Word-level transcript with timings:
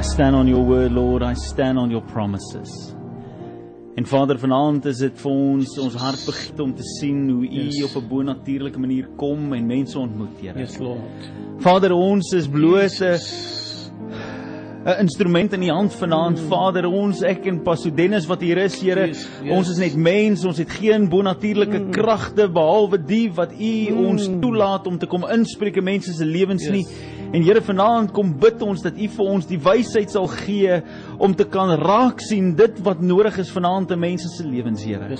I 0.00 0.02
stand 0.02 0.34
on 0.34 0.48
your 0.48 0.64
word, 0.64 0.92
Lord. 0.92 1.22
I 1.22 1.34
stand 1.34 1.78
on 1.78 1.90
your 1.90 2.00
promises. 2.00 2.94
En 3.96 4.06
Vader, 4.06 4.38
vanaand 4.40 4.86
is 4.88 5.02
dit 5.04 5.18
vir 5.20 5.30
ons 5.30 5.74
ons 5.82 5.96
hart 6.00 6.22
begiet 6.24 6.62
om 6.64 6.70
te 6.72 6.86
sien 6.94 7.18
hoe 7.28 7.42
U 7.44 7.66
Yes. 7.66 7.82
op 7.84 8.02
'n 8.02 8.08
bo-natuurlike 8.08 8.80
manier 8.80 9.10
kom 9.18 9.52
en 9.52 9.66
mense 9.66 9.98
ontmoet, 9.98 10.40
Here. 10.40 10.58
Yes, 10.58 10.78
Lord. 10.78 11.28
Vader, 11.58 11.92
ons 11.92 12.32
is 12.32 12.48
'n 12.48 12.56
Jesus. 12.56 13.90
'n 14.86 15.00
instrument 15.00 15.52
in 15.52 15.62
U 15.64 15.68
hand 15.68 15.92
vanaand, 15.92 16.38
Vader. 16.48 16.86
Ons 16.86 17.22
ek 17.22 17.46
en 17.46 17.62
Pastor 17.62 17.94
Dennis 17.94 18.26
wat 18.26 18.40
hier 18.40 18.56
is, 18.56 18.80
Here. 18.80 19.06
Yes, 19.06 19.28
yes. 19.44 19.52
Ons 19.52 19.68
is 19.68 19.78
net 19.78 19.96
mens, 19.96 20.44
ons 20.46 20.56
het 20.58 20.70
geen 20.70 21.08
bo-natuurlike 21.10 21.90
kragte 21.90 22.48
behalwe 22.48 22.96
die 23.04 23.30
wat 23.34 23.52
U 23.52 23.92
ons 23.92 24.30
toelaat 24.40 24.86
om 24.86 24.98
te 24.98 25.06
kom 25.06 25.24
inspreek 25.30 25.76
in 25.76 25.84
mense 25.84 26.12
se 26.12 26.24
lewens 26.24 26.62
Yes. 26.62 26.72
nie. 26.72 26.86
En 27.30 27.44
Here, 27.46 27.60
vanaand 27.62 28.10
kom 28.10 28.32
bid 28.42 28.62
ons 28.66 28.80
dat 28.82 28.96
U 28.98 29.06
vir 29.14 29.28
ons 29.36 29.44
die 29.46 29.58
wysheid 29.62 30.10
sal 30.10 30.26
gee 30.32 30.80
om 31.20 31.34
te 31.36 31.44
kan 31.44 31.70
raak 31.76 32.22
sien 32.24 32.54
dit 32.56 32.78
wat 32.84 33.02
nodig 33.04 33.36
is 33.42 33.50
vanaand 33.52 33.90
in 33.92 34.00
mense 34.00 34.28
se 34.32 34.44
lewens, 34.46 34.84
Here. 34.84 35.10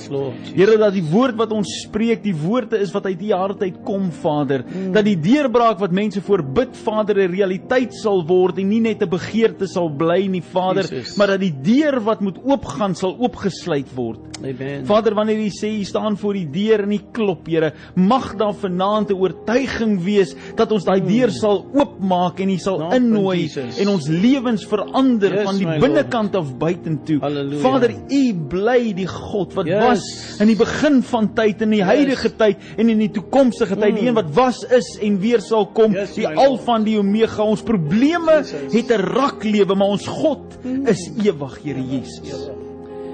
Here 0.56 0.78
dat 0.80 0.94
die 0.96 1.04
woord 1.04 1.36
wat 1.36 1.52
ons 1.52 1.68
spreek, 1.84 2.22
die 2.24 2.34
woorde 2.34 2.78
is 2.80 2.92
wat 2.94 3.06
uit 3.06 3.20
U 3.20 3.32
hart 3.36 3.62
uit 3.62 3.82
kom, 3.84 4.08
Vader. 4.22 4.64
Dat 4.94 5.04
die 5.04 5.16
deurbraak 5.20 5.78
wat 5.82 5.92
mense 5.92 6.22
voor 6.24 6.42
bid, 6.42 6.76
Vader, 6.76 7.20
'n 7.20 7.34
realiteit 7.34 7.94
sal 7.94 8.24
word 8.26 8.58
en 8.58 8.68
nie 8.68 8.80
net 8.80 9.02
'n 9.02 9.08
begeerte 9.08 9.66
sal 9.66 9.90
bly 9.90 10.26
nie, 10.26 10.42
Vader, 10.42 10.88
Jesus. 10.88 11.16
maar 11.16 11.26
dat 11.26 11.40
die 11.40 11.54
deur 11.62 12.00
wat 12.00 12.20
moet 12.20 12.38
oopgaan 12.44 12.94
sal 12.94 13.16
oopgesluit 13.18 13.94
word. 13.94 14.20
Amen. 14.42 14.86
Vader, 14.86 15.14
wanneer 15.14 15.36
U 15.36 15.50
sê 15.50 15.68
U 15.80 15.84
staan 15.84 16.16
voor 16.16 16.32
die 16.32 16.48
deur 16.50 16.80
en 16.82 16.92
U 16.92 17.00
klop, 17.12 17.46
Here, 17.46 17.72
mag 17.94 18.36
daar 18.36 18.54
vanaand 18.54 19.10
'n 19.10 19.14
oortuiging 19.14 20.02
wees 20.02 20.34
dat 20.56 20.72
ons 20.72 20.84
daai 20.84 21.00
deur 21.00 21.30
sal 21.30 21.66
oopmaak 21.74 22.40
en 22.40 22.50
U 22.50 22.56
sal 22.56 22.92
innooi 22.92 23.50
en 23.78 23.88
ons 23.88 24.08
lewens 24.08 24.64
verander 24.64 25.34
Yes, 25.34 25.44
van 25.44 25.56
die 25.58 25.66
Lord. 25.66 25.89
Binnekant 25.90 26.34
af 26.36 26.50
buitentoe. 26.58 27.18
Halleluja. 27.20 27.60
Vader, 27.64 27.90
U 28.10 28.34
bly 28.48 28.92
die 28.96 29.06
God 29.06 29.54
wat 29.54 29.66
Yes. 29.66 29.84
was 29.84 30.40
in 30.40 30.46
die 30.46 30.56
begin 30.56 31.02
van 31.02 31.28
tyd 31.34 31.62
en 31.62 31.70
die 31.70 31.78
Yes. 31.82 31.86
huidige 31.86 32.30
tyd 32.36 32.56
en 32.76 32.88
in 32.88 32.98
die 32.98 33.10
toekomstige 33.10 33.76
tyd, 33.76 33.94
die 33.98 34.08
een 34.08 34.14
wat 34.14 34.30
was, 34.34 34.62
is 34.70 34.98
en 35.02 35.18
weer 35.20 35.40
sal 35.40 35.66
kom, 35.66 35.92
Yes, 35.92 36.14
die. 36.14 36.26
Alfa 36.28 36.76
en 36.76 36.84
die 36.84 36.98
Omega. 36.98 37.42
Ons 37.42 37.62
probleme 37.62 38.40
Jesus. 38.42 38.72
het 38.72 38.90
'n 38.90 39.00
raklewe, 39.14 39.74
maar 39.74 39.88
ons 39.88 40.06
God 40.06 40.58
is 40.86 41.10
ewig, 41.24 41.58
Here 41.62 41.82
Jesus. 41.82 42.50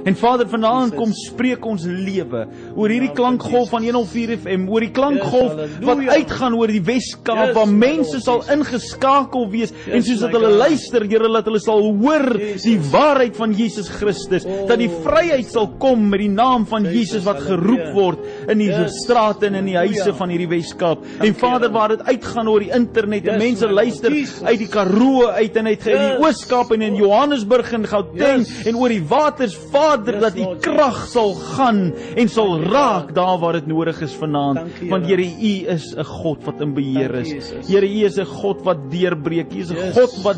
En 0.07 0.15
Vader, 0.15 0.47
vanaand 0.47 0.95
kom 0.95 1.11
spreek 1.19 1.65
ons 1.67 1.83
lewe 1.83 2.45
oor 2.77 2.93
hierdie 2.93 3.11
klankgolf 3.17 3.73
van 3.75 3.83
104 3.83 4.37
FM, 4.37 4.69
oor 4.71 4.85
die 4.85 4.93
klankgolf 4.95 5.57
wat 5.83 6.03
uitgaan 6.07 6.55
oor 6.55 6.71
die 6.71 6.83
Weskaap 6.87 7.57
waar 7.57 7.71
mense 7.71 8.21
sal 8.23 8.45
ingeskakel 8.55 9.49
wees 9.51 9.75
en 9.91 10.05
soos 10.07 10.23
dat 10.23 10.37
hulle 10.37 10.53
luister, 10.55 11.03
Here, 11.07 11.31
dat 11.33 11.49
hulle 11.51 11.59
sal 11.62 11.83
hoor 11.99 12.29
die 12.39 12.77
waarheid 12.93 13.34
van 13.39 13.55
Jesus 13.57 13.91
Christus, 13.99 14.47
Oh, 14.47 14.62
dat 14.69 14.79
die 14.79 14.91
vryheid 15.03 15.49
sal 15.51 15.73
kom 15.83 16.05
met 16.12 16.23
die 16.23 16.31
naam 16.31 16.67
van 16.71 16.87
Jesus, 16.87 17.25
wat 17.27 17.41
geroep 17.43 17.91
word 17.97 18.23
in 18.49 18.59
die 18.59 18.69
Yes, 18.69 19.03
strate 19.05 19.47
en 19.47 19.55
in 19.55 19.65
die 19.65 19.77
huise 19.77 20.13
van 20.15 20.29
hierdie 20.29 20.49
Weskaap. 20.49 21.05
En 21.21 21.35
Vader, 21.35 21.71
waar 21.71 21.89
dit 21.89 22.03
uitgaan 22.07 22.49
oor 22.49 22.61
die 22.61 22.71
internet 22.75 23.27
en 23.27 23.35
Yes, 23.41 23.43
mense 23.43 23.67
my 23.67 23.73
Lord 23.73 23.85
luister 23.85 24.11
Jesus. 24.13 24.43
uit 24.43 24.59
die 24.59 24.69
Karoo 24.69 25.27
uit 25.29 25.57
en 25.57 25.67
uit 25.67 25.87
in 25.87 25.99
die 25.99 26.07
Yes. 26.07 26.21
Ooskaap 26.27 26.73
en 26.73 26.83
in 26.83 26.95
Johannesburg 26.95 27.73
en 27.73 27.87
Gauteng 27.87 28.47
Yes. 28.47 28.67
en 28.67 28.77
oor 28.77 28.89
die 28.89 29.03
waters, 29.09 29.57
Vader, 29.73 30.15
Yes, 30.15 30.23
dat 30.23 30.35
die 30.35 30.47
krag 30.61 31.07
sal 31.09 31.35
gaan 31.35 31.93
en 32.17 32.29
sal 32.29 32.61
raak 32.63 33.15
daar 33.15 33.39
waar 33.39 33.53
dit 33.61 33.67
nodig 33.67 34.01
is 34.03 34.13
vanaand. 34.15 34.57
Dank 34.57 34.81
U, 34.83 34.89
Want 34.89 35.07
Here. 35.07 35.23
U 35.23 35.67
is 35.75 35.95
'n 35.97 36.05
God 36.05 36.45
wat 36.45 36.61
in 36.61 36.75
beheer 36.75 37.15
is. 37.15 37.53
Here, 37.69 37.87
U 37.87 38.05
is 38.05 38.19
'n 38.19 38.25
God 38.25 38.63
wat 38.65 38.91
deurbreek. 38.91 39.53
U 39.53 39.59
is 39.61 39.71
'n 39.71 39.77
Yes. 39.77 39.95
God 39.95 40.23
wat 40.23 40.37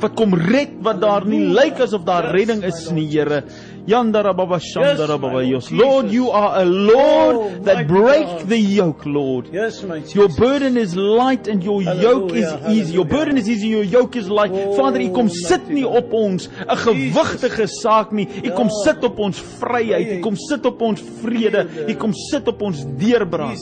wat 0.00 0.14
kom 0.14 0.34
red 0.34 0.70
wat 0.82 1.00
daar 1.00 1.24
nie 1.26 1.44
lyk 1.48 1.80
asof 1.80 2.04
daar 2.04 2.24
Yes, 2.24 2.32
redding 2.32 2.64
is 2.64 2.90
nie, 2.90 3.06
Here. 3.08 3.44
Yandara 3.86 4.32
baba 4.34 4.58
shandara 4.58 5.20
baba 5.20 5.44
yos. 5.44 5.70
Lord, 5.70 6.10
you 6.10 6.30
are 6.30 6.62
a 6.62 6.64
Lord 6.64 7.36
Oh, 7.36 7.50
that 7.64 7.86
break 7.86 8.24
God. 8.26 8.48
the 8.48 8.58
yoke, 8.58 9.04
Lord. 9.04 9.48
Yes, 9.52 9.82
my 9.82 9.98
Jesus. 10.00 10.14
Your 10.14 10.28
burden 10.28 10.76
is 10.76 10.96
light 10.96 11.48
and 11.48 11.62
your 11.62 11.82
yoke 11.82 12.32
is 12.32 12.48
easy. 12.68 12.94
Your 12.94 13.04
hallelujah. 13.04 13.04
burden 13.04 13.36
is 13.38 13.48
easy, 13.48 13.68
your 13.68 13.82
yoke 13.84 14.16
is 14.16 14.28
light. 14.30 14.52
Oh, 14.54 14.74
Vader, 14.76 15.00
U 15.02 15.10
kom 15.12 15.28
sit 15.28 15.68
nie 15.68 15.84
op 15.86 16.12
ons 16.12 16.48
'n 16.48 16.76
gewigtige 16.76 17.66
saak 17.68 18.12
nie. 18.12 18.26
U 18.44 18.50
kom 18.50 18.68
Ja. 18.68 18.82
sit 18.84 19.04
op 19.04 19.18
ons 19.18 19.38
vryheid. 19.60 20.18
U 20.18 20.20
kom 20.20 20.36
sit 20.36 20.64
op 20.66 20.80
ons 20.82 21.02
vrede. 21.22 21.66
U 21.88 21.94
kom 21.94 22.12
sit 22.14 22.48
op 22.48 22.62
ons 22.62 22.84
deurbraak. 22.98 23.58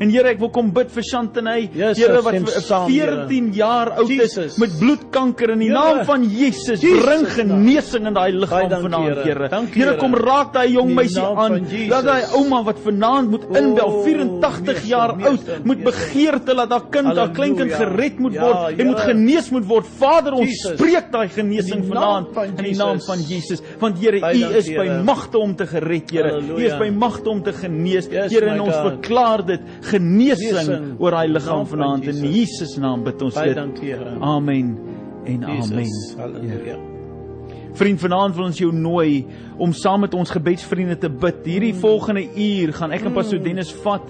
En 0.00 0.10
Here, 0.10 0.28
ek 0.28 0.38
wil 0.38 0.50
kom 0.50 0.70
bid 0.70 0.90
vir 0.90 1.02
Chantenay. 1.02 1.68
Yes, 1.74 1.98
Here 1.98 2.22
wat 2.22 2.34
stem 2.34 2.44
vir 2.46 2.60
saam, 2.62 2.88
14 2.90 3.52
jaar 3.52 3.90
oud 3.98 4.10
is 4.10 4.56
met 4.58 4.70
bloedkanker 4.78 5.50
in 5.50 5.58
die 5.58 5.68
Here. 5.68 5.78
naam 5.78 6.04
van 6.04 6.22
Jesus, 6.24 6.80
bring 6.80 7.26
genesing 7.26 8.06
in 8.06 8.14
daai 8.14 8.30
liggaam 8.32 8.70
vanaand, 8.70 9.24
Here. 9.24 9.47
Here. 9.48 9.56
Dankie, 9.56 9.82
Here, 9.82 9.96
kom 9.96 10.14
raak 10.14 10.52
daai 10.52 10.72
jong 10.72 10.92
meisie 10.94 11.22
aan. 11.22 11.58
Dat 11.88 12.04
daai 12.04 12.22
ouma 12.36 12.62
wat 12.66 12.78
vanaand 12.84 13.30
moet 13.30 13.44
inbel, 13.48 13.86
Oh, 13.88 14.04
84 14.04 14.60
meester, 14.66 14.86
jaar 14.88 15.14
oud, 15.26 15.64
moet 15.64 15.82
begeerte 15.84 16.54
dat 16.54 16.70
haar 16.70 16.86
kind, 16.90 17.16
haar 17.16 17.30
kleinkind 17.30 17.72
gered 17.72 18.18
moet 18.18 18.32
Ja, 18.32 18.42
word 18.42 18.78
en 18.80 18.86
moet 18.86 18.98
Here. 19.00 19.12
genees 19.12 19.50
moet 19.50 19.64
word. 19.66 19.86
Vader, 19.98 20.32
ons 20.32 20.58
spreek 20.66 21.10
daai 21.12 21.28
genesing 21.28 21.84
vanaand 21.88 22.28
van 22.34 22.44
in 22.44 22.64
die 22.64 22.76
naam 22.76 23.00
van 23.00 23.18
Jesus. 23.18 23.62
Want 23.80 23.98
Here, 23.98 24.18
U 24.18 24.56
is 24.56 24.68
by 24.68 25.00
magte 25.04 25.38
om 25.38 25.54
te 25.56 25.66
gered, 25.66 26.10
Here. 26.10 26.40
U 26.40 26.60
is 26.64 26.76
by 26.78 26.90
magte 26.90 27.28
om 27.30 27.42
te 27.42 27.52
genees. 27.52 28.08
Here, 28.08 28.46
en 28.50 28.60
ons 28.60 28.74
verklaar 28.74 29.46
dit 29.46 29.60
genesing 29.90 30.96
oor 30.98 31.10
daai 31.10 31.28
liggaam 31.28 31.66
vanaand 31.66 32.04
in 32.04 32.22
Jesus. 32.32 32.76
Naam 32.76 33.02
bid 33.04 33.22
ons 33.22 33.34
dit. 33.34 33.56
Amen 34.20 34.78
en 35.24 35.44
amen. 35.44 35.84
Ja. 36.16 36.22
Halleluja. 36.22 36.97
Vriend, 37.74 38.00
vanaand 38.00 38.34
wil 38.36 38.44
ons 38.48 38.58
jou 38.58 38.72
nooi 38.74 39.26
om 39.60 39.72
saam 39.76 40.00
met 40.00 40.14
ons 40.14 40.30
gebedsvriende 40.30 40.96
te 40.98 41.08
bid. 41.10 41.44
Hierdie 41.46 41.74
volgende 41.74 42.24
uur 42.34 42.72
gaan 42.72 42.92
ek 42.92 43.04
en 43.06 43.14
Pastor 43.14 43.38
Dennis 43.42 43.72
vat 43.84 44.02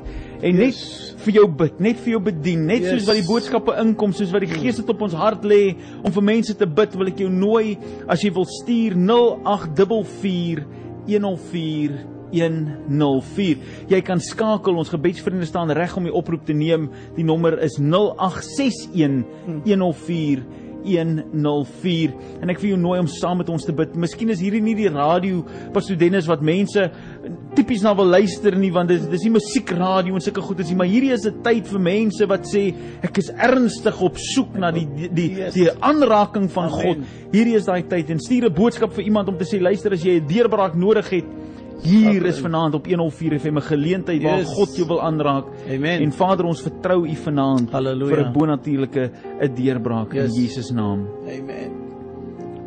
en 0.43 0.55
net 0.57 0.75
Yes. 0.75 1.15
vir 1.19 1.35
jou 1.35 1.47
bid, 1.49 1.81
net 1.81 1.97
vir 1.99 2.13
jou 2.13 2.21
bedien, 2.21 2.67
net 2.67 2.83
Yes. 2.83 2.91
soos 2.91 3.07
wat 3.09 3.17
die 3.17 3.27
boodskappe 3.27 3.75
inkom, 3.83 4.13
soos 4.13 4.31
wat 4.33 4.41
die 4.41 4.53
Gees 4.53 4.77
dit 4.77 4.89
op 4.89 5.03
ons 5.03 5.13
hart 5.13 5.43
lê 5.45 5.77
om 6.05 6.13
vir 6.13 6.23
mense 6.23 6.55
te 6.55 6.67
bid, 6.67 6.95
wil 6.95 7.09
ek 7.09 7.19
jou 7.19 7.29
nooi 7.31 7.77
as 8.09 8.23
jy 8.23 8.31
wil 8.33 8.45
stuur 8.47 8.95
0844 8.97 10.65
104 11.09 11.99
104. 12.31 13.57
Jy 13.89 14.01
kan 14.05 14.21
skakel, 14.21 14.77
ons 14.77 14.91
gebedsvriende 14.93 15.47
staan 15.49 15.71
reg 15.73 15.97
om 15.97 16.05
die 16.05 16.13
oproep 16.13 16.45
te 16.45 16.53
neem. 16.53 16.91
Die 17.17 17.25
nommer 17.25 17.57
is 17.65 17.79
0861 17.81 19.25
104 19.65 20.43
104 20.85 22.43
en 22.43 22.53
ek 22.53 22.61
wil 22.63 22.73
jou 22.75 22.81
nooi 22.81 22.99
om 23.03 23.11
saam 23.11 23.41
met 23.43 23.49
ons 23.53 23.65
te 23.65 23.73
bid. 23.73 23.97
Miskien 23.99 24.31
is 24.31 24.43
hierdie 24.43 24.63
nie 24.65 24.77
die 24.79 24.91
radio 24.93 25.45
Pastor 25.75 25.99
Dennis 25.99 26.29
wat 26.31 26.45
mense 26.45 26.89
tipies 27.57 27.83
na 27.85 27.95
wil 27.99 28.11
luister 28.13 28.57
nie 28.59 28.71
want 28.75 28.93
dit 28.93 29.09
dis 29.11 29.27
nie 29.27 29.35
musiekradio 29.37 30.15
en 30.15 30.25
sulke 30.25 30.45
goed 30.45 30.63
is 30.63 30.71
nie, 30.71 30.79
maar 30.79 30.91
hierdie 30.91 31.13
is 31.13 31.27
'n 31.27 31.43
tyd 31.43 31.67
vir 31.67 31.81
mense 31.81 32.27
wat 32.27 32.47
sê 32.47 32.75
ek 33.03 33.19
is 33.19 33.31
ernstig 33.31 34.01
op 34.03 34.17
soek 34.17 34.59
na 34.59 34.71
die 34.71 34.87
die 34.87 35.09
die, 35.09 35.51
die 35.55 35.71
aanraking 35.81 36.49
van 36.51 36.71
Amen. 36.71 36.81
God. 36.81 36.99
Hierdie 37.33 37.57
is 37.57 37.67
daai 37.67 37.83
tyd 37.83 38.11
en 38.11 38.19
stuur 38.19 38.49
'n 38.49 38.55
boodskap 38.55 38.93
vir 38.93 39.05
iemand 39.05 39.29
om 39.29 39.37
te 39.37 39.45
sê 39.45 39.61
luister 39.61 39.93
as 39.93 40.03
jy 40.03 40.21
'n 40.21 40.27
deurbraak 40.27 40.75
nodig 40.75 41.11
het 41.11 41.48
Hier 41.83 42.25
is 42.27 42.41
vanaand 42.43 42.75
op 42.75 42.87
104 42.87 43.39
FM 43.39 43.57
'n 43.57 43.63
geleentheid 43.63 44.23
waar 44.23 44.39
Yes. 44.39 44.53
God 44.55 44.77
jou 44.77 44.87
wil 44.89 45.03
aanraak. 45.03 45.45
Amen. 45.71 46.01
En 46.03 46.13
Vader, 46.13 46.45
ons 46.47 46.61
vertrou 46.63 47.07
U 47.07 47.15
vanaand 47.15 47.71
Halleluja. 47.71 48.15
vir 48.17 48.25
'n 48.27 48.33
bonatuurlike 48.33 49.11
'n 49.41 49.55
deurbraak 49.55 50.13
Yes. 50.13 50.35
in 50.35 50.43
Jesus 50.43 50.71
naam. 50.71 51.07
Amen. 51.27 51.71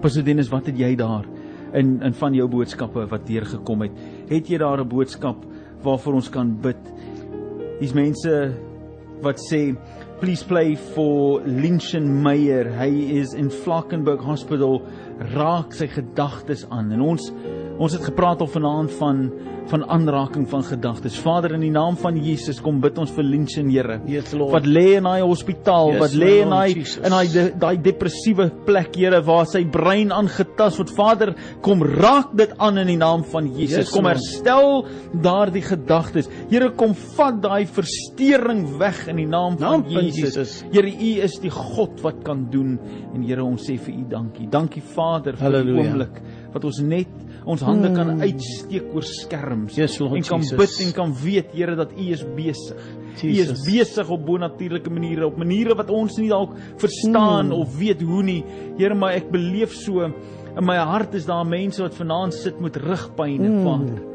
Pastor 0.01 0.23
Dennis, 0.23 0.49
wat 0.49 0.65
het 0.65 0.77
jy 0.77 0.95
daar 0.95 1.25
in 1.73 2.01
in 2.01 2.13
van 2.13 2.33
jou 2.33 2.47
boodskappe 2.47 3.07
wat 3.07 3.27
deurgekom 3.27 3.81
het? 3.81 3.91
Het 4.29 4.47
jy 4.47 4.57
daar 4.57 4.79
'n 4.79 4.87
boodskap 4.87 5.35
waarvoor 5.83 6.13
ons 6.13 6.29
kan 6.29 6.57
bid? 6.61 6.77
Hier's 7.79 7.93
mense 7.93 8.53
wat 9.21 9.39
sê 9.51 9.75
please 10.19 10.45
play 10.45 10.75
for 10.75 11.41
Lynchen 11.45 12.21
Meyer. 12.21 12.71
Hy 12.79 12.89
is 13.19 13.33
in 13.33 13.49
Flackenburg 13.49 14.21
Hospital. 14.23 14.81
Raak 15.33 15.73
sy 15.73 15.87
gedagtes 15.87 16.65
aan. 16.69 16.91
En 16.91 17.01
ons 17.01 17.31
ons 17.79 17.93
het 17.93 18.03
gepraat 18.03 18.41
al 18.41 18.47
vanaand 18.47 18.91
van 18.99 19.31
van 19.71 19.85
aanraking 19.87 20.43
van 20.49 20.63
gedagtes. 20.67 21.15
Vader 21.21 21.53
in 21.53 21.61
die 21.61 21.69
naam 21.71 21.95
van 21.95 22.17
Jesus 22.19 22.57
kom 22.59 22.81
bid 22.81 22.97
ons 22.99 23.11
vir 23.15 23.23
Lynchen 23.23 23.69
Here. 23.71 24.01
Yes, 24.09 24.33
Lord. 24.35 24.51
Wat 24.51 24.65
lê 24.67 24.97
in 24.97 25.05
daai 25.07 25.21
hospitaal, 25.21 25.93
Yes, 25.93 25.99
wat 26.01 26.15
lê 26.19 26.31
in 26.41 26.49
daai 26.49 26.73
in 26.75 27.13
daai 27.13 27.27
de- 27.31 27.53
daai 27.61 27.77
depressiewe 27.81 28.49
plek, 28.65 28.95
Here, 28.99 29.21
waar 29.23 29.45
sy 29.45 29.61
brein 29.63 30.11
aangetast 30.11 30.77
word. 30.81 30.89
Vader, 30.97 31.35
kom 31.61 31.83
raak 31.83 32.35
dit 32.35 32.51
aan 32.57 32.77
in 32.79 32.87
die 32.87 32.97
naam 32.97 33.23
van 33.23 33.47
Jesus. 33.55 33.77
Yes, 33.85 33.91
kom 33.95 34.05
herstel 34.09 34.85
daardie 35.23 35.61
gedagtes. 35.63 36.27
Here, 36.49 36.71
kom 36.75 36.93
vat 37.15 37.39
daai 37.41 37.65
verstoring 37.65 38.65
weg 38.81 39.07
in 39.07 39.15
die 39.21 39.27
naam 39.29 39.57
van 39.57 39.85
Naam 39.85 39.85
Jesus. 39.87 40.35
Jesus. 40.35 40.63
Here, 40.73 40.87
U 40.89 41.11
is 41.23 41.39
die 41.39 41.49
God 41.53 42.01
wat 42.03 42.23
kan 42.25 42.47
doen 42.51 42.77
en 43.13 43.23
Here, 43.23 43.43
ons 43.45 43.63
sê 43.69 43.77
vir 43.79 43.93
U 44.01 44.03
dankie. 44.09 44.49
Dankie 44.51 44.81
Vader 44.81 45.37
vir 45.37 45.37
die 45.37 45.57
Halleluja. 45.61 45.85
oomblik 45.85 46.21
wat 46.51 46.65
ons 46.67 46.81
net 46.83 47.07
ons 47.45 47.61
hande 47.61 47.89
mm. 47.89 47.95
kan 47.95 48.21
uitsteek 48.21 48.91
oor 48.93 49.03
skerms 49.07 49.75
Yes, 49.75 49.99
Lord 49.99 50.15
en 50.15 50.23
kan 50.23 50.39
Jesus. 50.43 50.57
bid 50.57 50.87
en 50.87 50.93
kan 50.93 51.13
weet 51.23 51.51
Here 51.53 51.75
dat 51.75 51.91
U 51.97 52.11
is 52.11 52.23
besig. 52.35 52.77
U 53.23 53.27
is 53.27 53.51
besig 53.65 54.09
op 54.09 54.25
bonatuurlike 54.25 54.89
maniere, 54.89 55.25
op 55.27 55.37
maniere 55.37 55.75
wat 55.75 55.89
ons 55.89 56.17
nie 56.17 56.29
dalk 56.29 56.53
verstaan 56.77 57.47
Mm. 57.47 57.51
of 57.61 57.77
weet 57.77 58.01
hoe 58.01 58.23
nie. 58.23 58.43
Here, 58.77 58.93
maar 58.95 59.13
ek 59.13 59.31
beleef 59.31 59.73
so 59.73 60.01
in 60.05 60.65
my 60.65 60.77
hart 60.77 61.13
is 61.15 61.25
daar 61.25 61.45
mense 61.45 61.81
wat 61.81 61.95
vanaand 61.95 62.33
sit 62.33 62.59
met 62.59 62.75
rugpyn, 62.77 63.41
Mm. 63.41 63.63
Vader. 63.63 64.10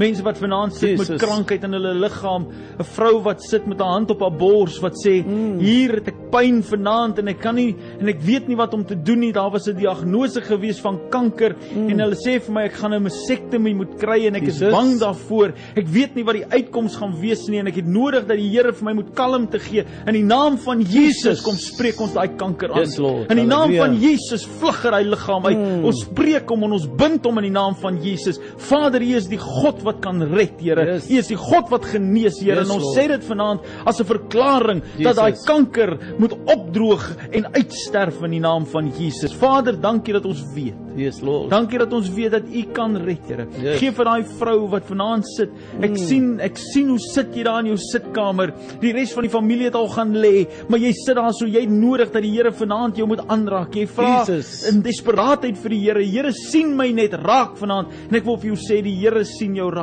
Mense 0.00 0.22
wat 0.24 0.38
vanaand 0.40 0.72
sit 0.74 0.96
met 0.98 1.06
Jesus. 1.08 1.20
krankheid 1.20 1.64
in 1.68 1.72
hulle 1.76 1.92
liggaam, 2.00 2.46
'n 2.80 2.84
vrou 2.96 3.20
wat 3.22 3.42
sit 3.44 3.66
met 3.66 3.78
haar 3.80 3.92
hand 3.98 4.10
op 4.10 4.20
haar 4.24 4.32
bors 4.36 4.78
wat 4.80 4.94
sê, 5.04 5.22
Mm. 5.24 5.58
"Hier 5.60 5.92
het 5.96 6.08
ek 6.08 6.30
pyn 6.30 6.62
vanaand 6.62 7.18
en 7.18 7.28
ek 7.28 7.40
kan 7.40 7.54
nie 7.54 7.74
en 8.00 8.08
ek 8.08 8.20
weet 8.22 8.48
nie 8.48 8.56
wat 8.56 8.72
om 8.74 8.84
te 8.84 8.94
doen 8.94 9.18
nie. 9.20 9.32
Daar 9.32 9.50
was 9.50 9.66
'n 9.68 9.76
diagnose 9.76 10.40
gewees 10.40 10.80
van 10.80 10.98
kanker 11.10 11.54
en 11.74 11.98
hulle 11.98 12.14
sê 12.16 12.40
vir 12.40 12.52
my 12.52 12.62
ek 12.64 12.72
gaan 12.74 12.94
'n 12.94 13.02
mastektomie 13.02 13.74
moet 13.74 13.98
kry 13.98 14.26
en 14.26 14.34
ek 14.36 14.42
is 14.44 14.60
Mm. 14.60 14.66
Jesus. 14.66 14.72
bang 14.72 14.98
daarvoor. 15.00 15.52
Ek 15.76 15.86
weet 15.88 16.14
nie 16.14 16.24
wat 16.24 16.34
die 16.34 16.46
uitkoms 16.46 16.96
gaan 16.96 17.14
wees 17.20 17.46
nie 17.48 17.58
en 17.58 17.66
ek 17.66 17.74
het 17.76 17.86
nodig 17.86 18.26
dat 18.26 18.36
die 18.36 18.48
Here 18.50 18.72
vir 18.72 18.84
my 18.84 18.92
moet 18.94 19.14
kalmte 19.14 19.58
gee. 19.58 19.84
In 20.06 20.14
die 20.14 20.24
naam 20.24 20.56
van 20.58 20.80
Jesus 20.80 21.00
Jesus. 21.24 21.42
kom 21.42 21.54
spreek 21.56 22.00
ons 22.00 22.12
daai 22.14 22.28
kanker 22.36 22.70
aan. 22.72 22.78
Yes, 22.78 22.96
Lord. 22.98 23.30
In 23.30 23.36
die 23.36 23.44
naam 23.46 23.70
Halleluja. 23.70 23.84
van 23.86 24.00
Jesus 24.00 24.46
vlug 24.46 24.82
hy 24.90 25.02
liggaam 25.04 25.44
uit. 25.46 25.58
Mm. 25.58 25.84
Ons 25.84 26.00
spreek 26.00 26.48
hom 26.48 26.62
en 26.62 26.72
ons 26.72 26.86
bind 26.86 27.24
hom 27.24 27.36
in 27.38 27.44
die 27.44 27.50
naam 27.60 27.74
van 27.74 27.98
Jesus. 28.02 28.38
Vader, 28.56 29.00
U 29.02 29.14
is 29.16 29.26
die 29.28 29.38
God 29.38 29.82
wat 29.82 29.89
kan 30.00 30.22
red, 30.22 30.60
Here. 30.60 30.84
Yes. 30.94 31.10
U 31.10 31.16
is 31.18 31.28
die 31.28 31.36
God 31.36 31.70
wat 31.70 31.84
genees, 31.84 32.40
Here. 32.40 32.60
Yes, 32.60 32.68
en 32.68 32.74
ons 32.76 32.84
Lord. 32.84 32.98
sê 32.98 33.08
dit 33.08 33.24
vanaand 33.24 33.60
as 33.86 34.00
'n 34.00 34.04
verklaring 34.04 34.82
dat 35.02 35.16
daai 35.16 35.32
Jesus. 35.32 35.46
kanker 35.46 35.98
moet 36.18 36.32
opdroog 36.46 37.16
en 37.32 37.46
uitsterf 37.54 38.22
in 38.24 38.30
die 38.30 38.40
naam 38.40 38.66
van 38.66 38.92
Jesus. 38.98 39.32
Vader, 39.34 39.74
dankie 39.80 40.12
dat 40.12 40.24
ons 40.26 40.42
weet. 40.54 40.74
Yes, 40.96 41.20
Lord. 41.22 41.50
Dankie 41.50 41.78
dat 41.78 41.92
ons 41.92 42.08
weet 42.10 42.30
dat 42.32 42.42
U 42.52 42.62
kan 42.72 42.96
red, 42.96 43.20
Here. 43.26 43.46
Yes. 43.60 43.78
Gee 43.80 43.90
vir 43.90 44.04
daai 44.04 44.24
vrou 44.24 44.68
wat 44.68 44.84
vanaand 44.84 45.24
sit. 45.36 45.50
Ek 45.80 45.96
sien, 45.96 46.40
ek 46.40 46.56
sien 46.56 46.88
hoe 46.88 46.98
sit 46.98 47.34
jy 47.34 47.42
daar 47.44 47.60
in 47.60 47.66
jou 47.66 47.76
sitkamer. 47.76 48.52
Die 48.80 48.92
res 48.92 49.12
van 49.12 49.22
die 49.22 49.30
familie 49.30 49.64
het 49.64 49.74
al 49.74 49.88
gaan 49.88 50.12
lê, 50.14 50.46
maar 50.68 50.78
jy 50.78 50.92
sit 50.92 51.14
daar 51.16 51.32
so 51.32 51.46
jy 51.46 51.66
nodig 51.66 52.12
dat 52.12 52.22
die 52.22 52.30
Here 52.30 52.52
vanaand 52.52 52.96
jou 52.96 53.06
moet 53.06 53.20
aanraak. 53.28 53.74
Jy 53.74 53.86
vra 53.86 54.24
Jesus. 54.26 54.68
in 54.68 54.82
desperaatheid 54.82 55.56
vir 55.56 55.70
die 55.70 55.80
Here. 55.80 56.02
Here 56.04 56.32
sien 56.32 56.76
my 56.76 56.90
net 56.92 57.12
raak 57.14 57.56
vanaand 57.56 57.88
en 58.10 58.16
ek 58.16 58.24
wil 58.24 58.36
vir 58.36 58.54
jou 58.54 58.56
sê 58.56 58.82
die 58.82 58.94
Here 59.00 59.24
sien 59.24 59.54
jou 59.54 59.70
raak. 59.70 59.79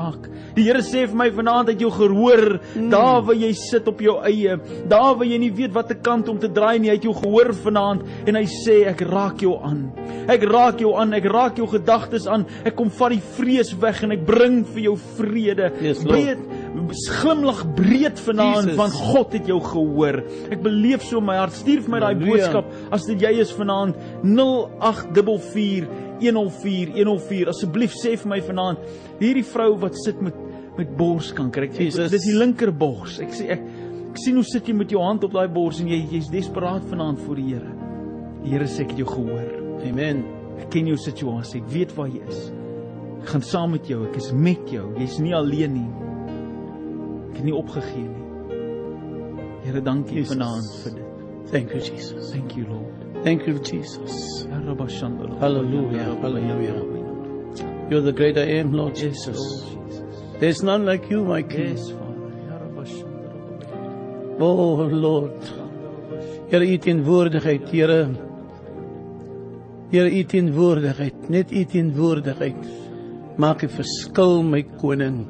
Die 0.58 0.66
Here 0.68 0.82
sê 0.86 1.06
vir 1.08 1.18
my 1.18 1.30
vanaand 1.34 1.72
dat 1.72 1.82
jy 1.82 1.90
gehoor 1.94 2.60
daar 2.92 3.22
waar 3.28 3.38
jy 3.38 3.52
sit 3.58 3.88
op 3.88 4.02
jou 4.04 4.18
eie, 4.26 4.58
daar 4.90 5.16
waar 5.18 5.28
jy 5.30 5.38
nie 5.42 5.52
weet 5.56 5.74
watter 5.76 6.00
kant 6.04 6.30
om 6.30 6.40
te 6.42 6.50
draai 6.52 6.80
nie, 6.80 6.90
hy 6.92 6.98
het 6.98 7.08
jou 7.08 7.16
gehoor 7.18 7.54
vanaand 7.64 8.28
en 8.28 8.40
hy 8.40 8.46
sê 8.52 8.82
ek 8.92 9.04
raak 9.08 9.44
jou 9.46 9.56
aan. 9.64 9.88
Ek 10.28 10.44
raak 10.44 10.82
jou 10.84 10.94
aan, 11.00 11.14
ek 11.16 11.28
raak 11.32 11.60
jou 11.62 11.68
gedagtes 11.72 12.28
aan. 12.28 12.46
Ek 12.68 12.76
kom 12.78 12.90
vat 12.94 13.16
die 13.16 13.24
vrees 13.38 13.74
weg 13.80 14.04
en 14.04 14.16
ek 14.18 14.26
bring 14.28 14.64
vir 14.74 14.90
jou 14.90 14.96
vrede. 15.18 15.72
Yes, 15.84 16.04
breed 16.08 16.42
glimlag 16.94 17.64
breed 17.76 18.20
vanaand 18.20 18.68
Jesus. 18.68 18.78
want 18.78 18.94
God 18.94 19.34
het 19.34 19.48
jou 19.50 19.60
gehoor. 19.64 20.22
Ek 20.54 20.62
beleef 20.64 21.06
so 21.08 21.22
my 21.22 21.38
hart. 21.40 21.56
Stuur 21.58 21.84
vir 21.86 21.96
my 21.96 22.02
daai 22.04 22.18
boodskap 22.20 22.70
as 22.94 23.08
dit 23.10 23.24
jy 23.26 23.34
is 23.42 23.54
vanaand 23.56 23.98
0844 24.24 26.07
104 26.22 26.96
104 26.98 27.52
asseblief 27.54 27.96
sê 27.98 28.16
vir 28.18 28.32
my 28.34 28.40
vanaand 28.46 28.86
hierdie 29.22 29.46
vrou 29.48 29.74
wat 29.84 29.98
sit 30.00 30.22
met 30.22 30.46
met 30.78 30.92
borskanker. 30.94 31.66
Ek, 31.66 31.72
ek 31.74 31.88
Jesus. 31.88 32.12
dis 32.14 32.28
die 32.30 32.36
linkerbors 32.38 33.18
ek 33.26 33.32
sê 33.34 33.48
ek, 33.56 33.64
ek 34.12 34.20
sien 34.22 34.38
hoe 34.38 34.46
sit 34.46 34.68
jy 34.70 34.76
met 34.78 34.94
jou 34.94 35.02
hand 35.02 35.26
op 35.26 35.34
daai 35.34 35.48
bors 35.50 35.82
en 35.82 35.90
jy 35.90 36.04
jy's 36.12 36.30
desperaat 36.34 36.86
vanaand 36.90 37.22
voor 37.26 37.42
die 37.42 37.48
Here. 37.54 37.74
Die 38.44 38.54
Here 38.54 38.70
sê 38.70 38.86
ek 38.86 38.94
het 38.94 39.02
jou 39.02 39.10
gehoor. 39.10 39.48
Amen. 39.88 40.26
ek 40.58 40.72
ken 40.74 40.90
jou 40.90 40.98
situasie. 41.00 41.62
Ek 41.62 41.72
weet 41.74 41.96
waar 41.98 42.12
jy 42.12 42.22
is. 42.28 42.48
Ek 43.22 43.32
gaan 43.34 43.46
saam 43.46 43.74
met 43.76 43.90
jou. 43.90 44.04
Ek 44.10 44.18
is 44.20 44.32
met 44.34 44.72
jou. 44.74 44.88
Jy's 45.00 45.20
nie 45.24 45.36
alleen 45.38 45.76
nie. 45.78 45.90
Ek 47.32 47.42
het 47.42 47.48
nie 47.48 47.58
opgegee 47.58 48.06
nie. 48.08 48.24
Here 49.68 49.84
dankie 49.84 50.22
Jesus. 50.22 50.36
vanaand 50.36 50.78
vir 50.84 50.96
dit. 51.02 51.04
Thank 51.52 51.76
you, 51.76 51.80
Jesus. 51.80 52.32
thank 52.32 52.58
you 52.58 52.66
Lord 52.68 52.97
Thank 53.28 53.46
you, 53.46 53.60
Jesus. 53.60 54.46
Hallelujah. 54.46 56.16
Hallelujah. 56.24 56.80
You're 57.90 58.00
the 58.00 58.14
great 58.14 58.38
I 58.38 58.46
am, 58.60 58.72
Lord 58.72 58.96
Jesus. 58.96 59.66
There's 60.40 60.64
none 60.64 60.86
like 60.86 61.10
you, 61.10 61.26
my 61.26 61.42
King. 61.44 61.76
Yes, 61.76 61.92
Father. 61.92 62.78
Oh, 64.40 64.76
Lord. 64.88 65.44
Here, 66.50 66.64
u 66.64 66.78
teenwoordigheid, 66.78 67.68
Here. 67.68 68.08
Here, 69.92 70.08
u 70.08 70.24
teenwoordigheid, 70.24 71.30
net 71.30 71.52
u 71.52 71.66
teenwoordigheid 71.66 72.64
maak 73.36 73.64
'n 73.64 73.70
verskil, 73.70 74.42
my 74.44 74.64
koning. 74.80 75.28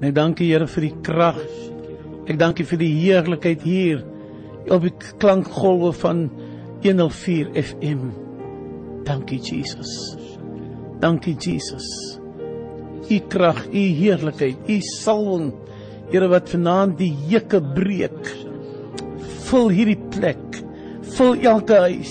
En 0.00 0.08
ek 0.08 0.14
dank 0.14 0.40
U, 0.40 0.44
Here, 0.44 0.66
vir 0.66 0.88
die 0.88 0.96
krag. 1.02 1.44
Ek 2.26 2.38
dank 2.38 2.60
U 2.60 2.64
vir 2.64 2.78
die 2.78 2.94
heerlikheid 2.96 3.60
hier 3.60 4.06
op 4.70 4.82
die 4.82 4.96
klankgolwe 5.18 5.92
van 5.92 6.30
104 6.82 7.52
FM. 7.54 8.10
Dankie 9.04 9.40
Jesus. 9.40 10.16
Dankie 11.00 11.36
Jesus. 11.36 11.86
U 13.10 13.18
krag, 13.28 13.66
u 13.72 13.84
heerlikheid, 14.00 14.56
u 14.68 14.78
salwing, 14.80 15.52
Here 16.10 16.26
wat 16.26 16.48
vanaand 16.50 16.96
die 16.98 17.12
hekke 17.30 17.60
breek. 17.76 18.30
Vul 19.46 19.68
hierdie 19.70 19.98
plek. 20.10 20.56
Vul 21.14 21.44
elke 21.46 21.76
huis. 21.84 22.10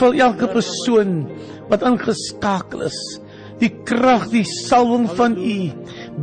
Vul 0.00 0.16
elke 0.16 0.48
persoon 0.48 1.26
wat 1.68 1.84
ingeskakel 1.84 2.86
is. 2.86 2.96
Die 3.60 3.68
krag, 3.84 4.30
die 4.32 4.46
salwing 4.48 5.04
van 5.18 5.36
u 5.36 5.58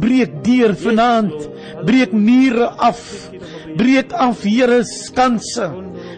breek 0.01 0.39
deur 0.47 0.73
vanaand. 0.81 1.45
Breek 1.85 2.15
mure 2.17 2.71
af. 2.81 3.03
Breek 3.77 4.15
af 4.17 4.41
Here 4.47 4.81
skanse. 4.89 5.69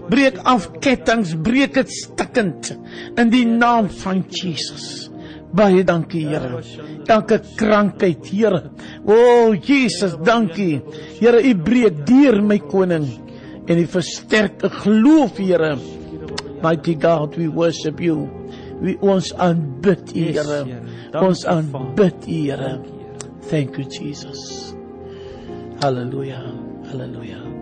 Breek 0.09 0.39
af 0.47 0.69
kettinge, 0.79 1.37
breek 1.43 1.75
dit 1.75 1.91
stikkend 1.91 2.71
in 3.17 3.31
die 3.33 3.45
naam 3.45 3.89
van 4.03 4.23
Jesus. 4.31 5.07
Baie 5.57 5.83
dankie 5.87 6.25
Here. 6.27 6.61
Elke 7.07 7.39
krankheid, 7.59 8.25
Here. 8.31 8.61
O 9.05 9.15
oh, 9.15 9.55
Jesus, 9.55 10.17
dankie. 10.23 10.81
Here, 11.19 11.41
U 11.41 11.53
breek 11.55 12.03
deur 12.07 12.41
my 12.43 12.59
koning 12.59 13.07
en 13.67 13.79
U 13.79 13.85
versterk 13.87 14.63
'n 14.63 14.69
geloof, 14.83 15.37
Here. 15.37 15.77
Mighty 16.63 16.95
God, 16.95 17.37
we 17.37 17.47
worship 17.47 17.99
you. 17.99 18.27
We 18.81 18.97
ons 19.01 19.33
aanbid 19.33 20.11
U, 20.15 20.19
Here. 20.19 20.43
Dankie, 21.11 21.27
Ons 21.27 21.45
aanbid 21.45 22.27
U, 22.27 22.31
Here. 22.31 22.57
Dankie. 22.57 22.97
Thank 23.49 23.77
you, 23.77 23.85
Jesus. 23.85 24.73
Halleluja. 25.79 26.41
Halleluja. 26.91 27.56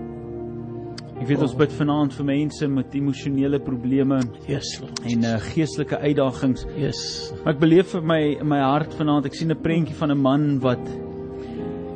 Ek 1.15 1.27
weet 1.29 1.41
ons 1.41 1.53
bid 1.55 1.71
vanaand 1.71 2.13
vir 2.13 2.25
mense 2.27 2.67
met 2.67 2.95
emosionele 2.95 3.59
probleme 3.63 4.17
Yes, 4.49 4.73
Lord. 4.81 4.99
en 5.07 5.23
uh, 5.23 5.37
geestelike 5.39 5.97
uitdagings. 6.03 6.65
Yes. 6.77 7.31
Maar 7.43 7.53
ek 7.53 7.59
beleef 7.61 7.93
vir 7.95 8.01
my 8.01 8.19
in 8.41 8.47
my 8.51 8.59
hart 8.59 8.93
vanaand, 8.93 9.25
ek 9.25 9.33
sien 9.35 9.51
'n 9.51 9.61
prentjie 9.63 9.95
van 9.95 10.11
'n 10.11 10.21
man 10.21 10.59
wat 10.59 10.83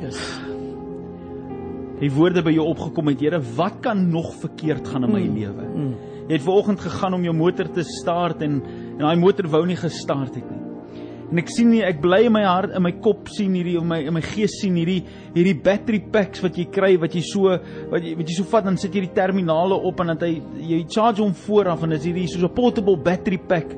Yes. 0.02 0.16
die 2.00 2.10
woorde 2.10 2.42
by 2.42 2.50
jou 2.56 2.64
opgekom 2.66 3.08
het, 3.08 3.20
Here, 3.20 3.40
wat 3.56 3.82
kan 3.82 4.08
nog 4.10 4.32
verkeerd 4.40 4.88
gaan 4.88 5.04
in 5.04 5.12
my 5.12 5.20
Mm. 5.28 5.34
lewe? 5.36 5.64
Mm. 5.76 5.94
Jy 6.28 6.32
het 6.38 6.42
vanoggend 6.42 6.80
gegaan 6.80 7.14
om 7.14 7.22
jou 7.22 7.34
motor 7.34 7.68
te 7.72 7.82
start 7.82 8.42
en 8.42 8.62
en 8.62 8.98
daai 9.06 9.16
motor 9.16 9.46
wou 9.48 9.66
nie 9.66 9.76
gestart 9.76 10.34
het 10.34 10.50
nie. 10.50 10.60
En 11.30 11.38
ek 11.38 11.50
sien 11.54 11.68
nie 11.70 11.82
ek 11.86 12.00
bly 12.02 12.24
in 12.26 12.34
my 12.34 12.42
hart 12.42 12.74
in 12.74 12.82
my 12.82 12.92
kop 13.02 13.28
sien 13.30 13.54
hierdie 13.54 13.76
in 13.78 13.86
my 13.86 14.00
in 14.02 14.16
my 14.16 14.22
gees 14.24 14.56
sien 14.60 14.74
hierdie 14.80 15.04
hierdie 15.36 15.54
battery 15.62 16.00
packs 16.12 16.42
wat 16.42 16.58
jy 16.58 16.66
kry 16.74 16.96
wat 16.98 17.14
jy 17.14 17.22
so 17.22 17.54
wat 17.92 18.02
jy 18.02 18.16
wat 18.18 18.32
jy 18.32 18.38
so 18.40 18.50
vat 18.50 18.66
dan 18.66 18.78
sit 18.80 18.96
jy 18.98 19.04
die 19.06 19.14
terminale 19.14 19.78
op 19.78 20.02
en 20.02 20.10
dan 20.14 20.24
jy 20.26 20.40
jy 20.74 20.84
charge 20.90 21.22
hom 21.22 21.34
vooraf 21.46 21.86
en 21.86 21.94
dit 21.94 22.00
is 22.00 22.08
hierdie 22.10 22.28
soos 22.32 22.42
'n 22.42 22.54
portable 22.54 22.96
battery 22.96 23.38
pack. 23.38 23.76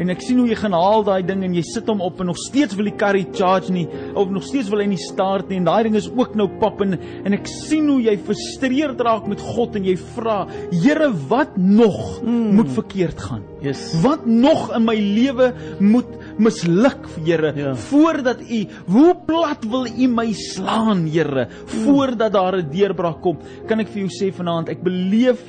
En 0.00 0.08
ek 0.08 0.22
sien 0.24 0.38
hoe 0.40 0.48
jy 0.48 0.56
gaan 0.56 0.72
haal 0.72 1.02
daai 1.04 1.20
ding 1.28 1.42
en 1.44 1.54
jy 1.54 1.62
sit 1.66 1.88
hom 1.90 2.00
op 2.00 2.22
en 2.22 2.30
nog 2.30 2.38
steeds 2.40 2.76
wil 2.78 2.88
die 2.88 2.96
kar 2.96 3.18
nie 3.18 3.26
charge 3.36 3.72
nie 3.74 3.84
of 4.16 4.30
nog 4.32 4.46
steeds 4.48 4.70
wil 4.72 4.80
hy 4.80 4.86
nie 4.88 5.00
start 5.02 5.50
nie 5.50 5.58
en 5.60 5.68
daai 5.68 5.82
ding 5.84 5.98
is 5.98 6.08
ook 6.08 6.36
nou 6.40 6.46
pap 6.60 6.80
en 6.80 6.96
en 6.96 7.36
ek 7.36 7.50
sien 7.50 7.88
hoe 7.90 7.98
jy 8.06 8.14
frustreerd 8.16 9.02
raak 9.04 9.28
met 9.28 9.42
God 9.44 9.76
en 9.76 9.84
jy 9.84 9.98
vra 10.16 10.46
Here 10.70 11.10
wat 11.28 11.58
nog 11.60 12.22
mm. 12.22 12.54
moet 12.56 12.72
verkeerd 12.78 13.20
gaan 13.20 13.44
Yes. 13.60 13.90
wat 14.00 14.24
nog 14.24 14.70
in 14.72 14.86
my 14.86 14.96
lewe 14.96 15.50
moet 15.84 16.08
misluk 16.40 17.06
Here 17.24 17.52
Ja. 17.56 17.74
voordat 17.74 18.40
u 18.40 18.60
hoe 18.88 19.14
plat 19.26 19.64
wil 19.68 19.86
u 19.86 20.06
my 20.08 20.32
slaan 20.32 21.06
Here 21.06 21.48
voordat 21.84 22.32
daar 22.32 22.56
'n 22.56 22.70
deurbraak 22.70 23.20
kom 23.22 23.38
kan 23.68 23.80
ek 23.80 23.88
vir 23.88 24.06
jou 24.06 24.10
sê 24.10 24.32
vanaand 24.32 24.68
ek 24.68 24.82
beleef 24.82 25.40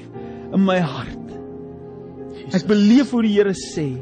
in 0.53 0.65
my 0.65 0.79
hart 0.79 1.27
ek 2.53 2.67
beleef 2.67 3.12
hoe 3.12 3.21
die 3.24 3.36
Here 3.38 3.53
sê 3.53 3.98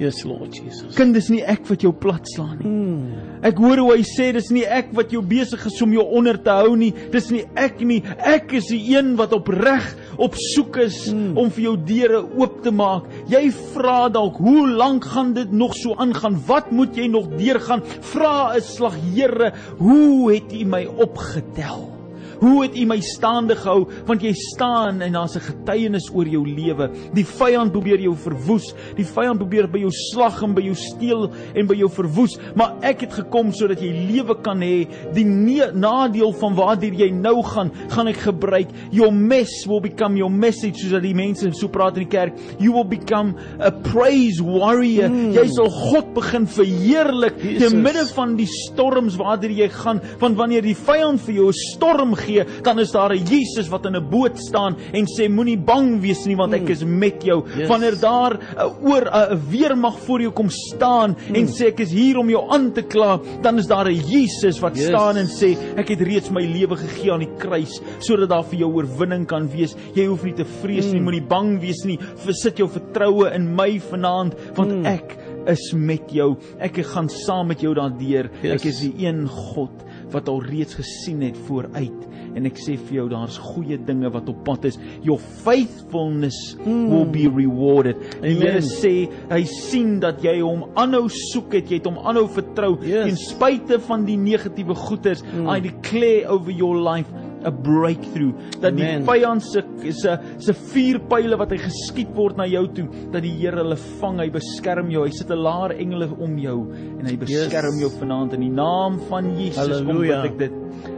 Yes 0.00 0.22
Lord 0.24 0.54
Jesus. 0.56 0.94
Kind, 0.96 1.14
dis 1.16 1.28
nie 1.32 1.42
ek 1.44 1.66
wat 1.68 1.84
jou 1.84 1.92
platslaan 1.94 2.56
nie. 2.60 2.70
Mm. 2.70 3.28
Ek 3.46 3.58
hoor 3.60 3.82
hoe 3.82 3.92
hy 3.96 4.04
sê 4.06 4.30
dis 4.34 4.50
nie 4.54 4.64
ek 4.64 4.92
wat 4.96 5.12
jou 5.14 5.22
besig 5.26 5.62
is 5.68 5.78
om 5.84 5.92
jou 5.94 6.04
onder 6.18 6.38
te 6.42 6.54
hou 6.62 6.74
nie. 6.78 6.92
Dis 7.12 7.30
nie 7.34 7.44
ek 7.58 7.82
nie. 7.86 8.00
Ek 8.18 8.52
is 8.58 8.70
die 8.72 8.80
een 8.94 9.14
wat 9.20 9.34
opreg 9.36 9.86
op 10.22 10.36
soek 10.38 10.80
is 10.86 10.98
mm. 11.12 11.38
om 11.38 11.52
vir 11.54 11.66
jou 11.68 11.76
deure 11.92 12.22
oop 12.40 12.60
te 12.64 12.74
maak. 12.74 13.08
Jy 13.32 13.46
vra 13.74 14.06
dalk, 14.12 14.40
hoe 14.42 14.66
lank 14.70 15.08
gaan 15.12 15.34
dit 15.38 15.52
nog 15.52 15.76
so 15.78 15.96
aangaan? 16.00 16.40
Wat 16.48 16.72
moet 16.74 16.96
jy 16.98 17.08
nog 17.12 17.30
deurgaan? 17.38 17.84
Vra 18.12 18.54
'n 18.56 18.60
slag, 18.60 18.96
Here, 19.12 19.52
hoe 19.78 20.32
het 20.32 20.52
U 20.52 20.64
my 20.64 20.86
opgetel? 20.86 22.01
Hoe 22.42 22.62
het 22.64 22.74
U 22.74 22.86
my 22.90 22.98
staande 23.06 23.54
gehou? 23.56 23.86
Want 24.08 24.24
jy 24.24 24.32
staan 24.34 25.00
en 25.02 25.12
daar's 25.14 25.36
'n 25.36 25.46
getuienis 25.46 26.10
oor 26.14 26.26
jou 26.26 26.42
lewe. 26.46 26.90
Die 27.14 27.24
vyand 27.24 27.72
probeer 27.72 28.00
jou 28.00 28.16
verwoes. 28.16 28.74
Die 28.96 29.04
vyand 29.04 29.38
probeer 29.38 29.68
by 29.70 29.78
jou 29.78 29.90
slag 29.90 30.42
en 30.42 30.54
by 30.54 30.62
jou 30.62 30.74
steel 30.74 31.30
en 31.54 31.66
by 31.66 31.74
jou 31.74 31.88
verwoes, 31.88 32.38
maar 32.54 32.74
ek 32.82 33.00
het 33.00 33.12
gekom 33.12 33.52
sodat 33.52 33.80
jy 33.80 33.92
lewe 33.92 34.34
kan 34.42 34.60
hê. 34.60 34.88
Die 35.14 35.24
nadeel 35.24 36.32
van 36.32 36.54
waardeur 36.54 36.94
jy 36.94 37.10
nou 37.10 37.42
gaan, 37.42 37.70
gaan 37.88 38.08
ek 38.08 38.16
gebruik. 38.16 38.68
Your 38.90 39.12
mess 39.12 39.66
will 39.66 39.80
become 39.80 40.16
your 40.16 40.30
message 40.30 40.82
soos 40.82 40.96
dat 40.96 41.02
die 41.02 41.14
mense 41.14 41.50
so 41.52 41.68
praat 41.68 41.96
in 41.96 42.08
die 42.08 42.16
kerk. 42.16 42.38
You 42.58 42.72
will 42.72 42.88
become 42.88 43.34
a 43.60 43.70
praise 43.70 44.42
warrior. 44.42 45.08
Mm. 45.08 45.32
Jy 45.36 45.46
sal 45.56 45.70
God 45.70 46.12
begin 46.14 46.46
verheerlik 46.46 47.38
te 47.58 47.70
midde 47.74 48.06
van 48.14 48.36
die 48.38 48.48
storms 48.48 49.16
waardeur 49.20 49.52
jy 49.52 49.68
gaan, 49.68 50.00
want 50.20 50.38
wanneer 50.38 50.64
die 50.64 50.76
vyand 50.78 51.20
vir 51.26 51.34
jou 51.34 51.48
'n 51.48 51.60
storm 51.72 52.14
gee, 52.14 52.31
dan 52.62 52.78
is 52.78 52.92
daar 52.92 53.12
'n 53.12 53.24
Jesus 53.24 53.68
wat 53.70 53.86
in 53.86 53.96
'n 53.96 54.10
boot 54.10 54.38
staan 54.38 54.76
en 54.92 55.06
sê 55.06 55.28
moenie 55.28 55.56
bang 55.58 56.00
wees 56.00 56.26
nie 56.26 56.36
want 56.36 56.54
ek 56.54 56.68
is 56.70 56.84
met 56.84 57.22
jou. 57.22 57.42
Yes. 57.56 57.68
Wanneer 57.68 57.96
daar 58.00 58.32
'n 58.34 58.70
oor 58.82 59.04
'n 59.10 59.40
weermag 59.50 59.98
voor 60.06 60.20
jou 60.20 60.32
kom 60.32 60.50
staan 60.50 61.16
en 61.34 61.46
sê 61.46 61.66
ek 61.68 61.80
is 61.80 61.92
hier 61.92 62.18
om 62.18 62.28
jou 62.28 62.50
aan 62.50 62.72
te 62.72 62.82
kla, 62.82 63.20
dan 63.42 63.58
is 63.58 63.66
daar 63.66 63.88
'n 63.88 63.94
Jesus 63.94 64.60
wat 64.60 64.76
Yes. 64.76 64.86
staan 64.86 65.16
en 65.16 65.26
sê 65.26 65.56
ek 65.76 65.88
het 65.88 66.00
reeds 66.00 66.30
my 66.30 66.42
lewe 66.42 66.76
gegee 66.76 67.12
aan 67.12 67.20
die 67.20 67.36
kruis 67.38 67.80
sodat 67.98 68.28
daar 68.28 68.44
vir 68.44 68.58
jou 68.58 68.72
oorwinning 68.72 69.26
kan 69.26 69.48
wees. 69.48 69.74
Jy 69.94 70.06
hoef 70.06 70.24
nie 70.24 70.34
te 70.34 70.44
vrees 70.44 70.92
nie, 70.92 71.00
moenie 71.00 71.26
bang 71.26 71.60
wees 71.60 71.84
nie. 71.84 71.98
Versit 72.16 72.56
jou 72.58 72.68
vertroue 72.68 73.32
in 73.34 73.54
my 73.54 73.78
vanaand 73.80 74.34
want 74.56 74.86
ek 74.86 75.16
is 75.46 75.72
met 75.74 76.10
jou. 76.12 76.36
Ek 76.60 76.76
gaan 76.84 77.08
saam 77.08 77.48
met 77.48 77.60
jou 77.60 77.74
daardeur. 77.74 78.30
Yes. 78.42 78.52
Ek 78.62 78.64
is 78.64 78.80
die 78.80 79.06
een 79.06 79.26
God 79.28 79.70
wat 80.14 80.28
al 80.28 80.42
reeds 80.44 80.76
gesien 80.78 81.22
het 81.26 81.38
vooruit 81.48 82.08
en 82.36 82.48
ek 82.48 82.58
sê 82.60 82.76
vir 82.80 83.02
jou 83.02 83.06
daar's 83.12 83.38
goeie 83.40 83.78
dinge 83.86 84.10
wat 84.12 84.28
op 84.32 84.38
pad 84.46 84.66
is. 84.70 84.78
Your 85.04 85.20
faithfulness 85.44 86.38
mm. 86.62 86.86
will 86.92 87.08
be 87.12 87.26
rewarded. 87.28 88.00
Die 88.22 88.32
Amen. 88.32 88.46
Here 88.46 88.62
sê 88.64 88.94
hy 89.32 89.42
sien 89.48 89.98
dat 90.02 90.22
jy 90.24 90.38
hom 90.40 90.64
aanhou 90.80 91.04
soek 91.12 91.58
het, 91.58 91.70
jy 91.70 91.82
het 91.82 91.90
hom 91.90 92.00
aanhou 92.00 92.26
vertrou 92.32 92.74
Yes. 92.82 93.04
ten 93.04 93.18
spyte 93.20 93.78
van 93.86 94.06
die 94.08 94.16
negatiewe 94.18 94.74
goeters. 94.78 95.22
Mm. 95.32 95.50
I 95.52 95.60
declare 95.68 96.26
over 96.32 96.52
your 96.52 96.78
life 96.80 97.08
a 97.44 97.50
breakthrough. 97.50 98.34
Dat 98.60 98.76
die 98.76 98.86
vyand 99.06 99.42
se 99.42 99.62
se 99.92 100.18
se 100.38 100.52
vuurpyle 100.72 101.36
wat 101.38 101.50
hy 101.50 101.58
geskiet 101.58 102.14
word 102.14 102.36
na 102.36 102.44
jou 102.46 102.66
toe 102.68 102.88
dat 103.12 103.22
die 103.22 103.32
Here 103.42 103.56
hulle 103.62 103.76
vang 104.00 104.18
hy 104.20 104.28
beskerm 104.30 104.90
jou 104.90 105.04
hy 105.04 105.10
sit 105.10 105.30
'n 105.30 105.38
laar 105.42 105.70
engele 105.72 106.08
om 106.18 106.38
jou 106.38 106.70
en 106.98 107.06
hy 107.06 107.16
beskerm 107.16 107.74
Yes. 107.78 107.80
jou 107.80 107.90
vanaand 108.00 108.32
in 108.34 108.40
die 108.40 108.50
naam 108.50 108.98
van 109.08 109.36
Jesus. 109.36 109.78
Kom 109.78 109.86
Halleluja. 109.86 110.22
bid 110.22 110.32
ek 110.32 110.38
dit. 110.38 110.52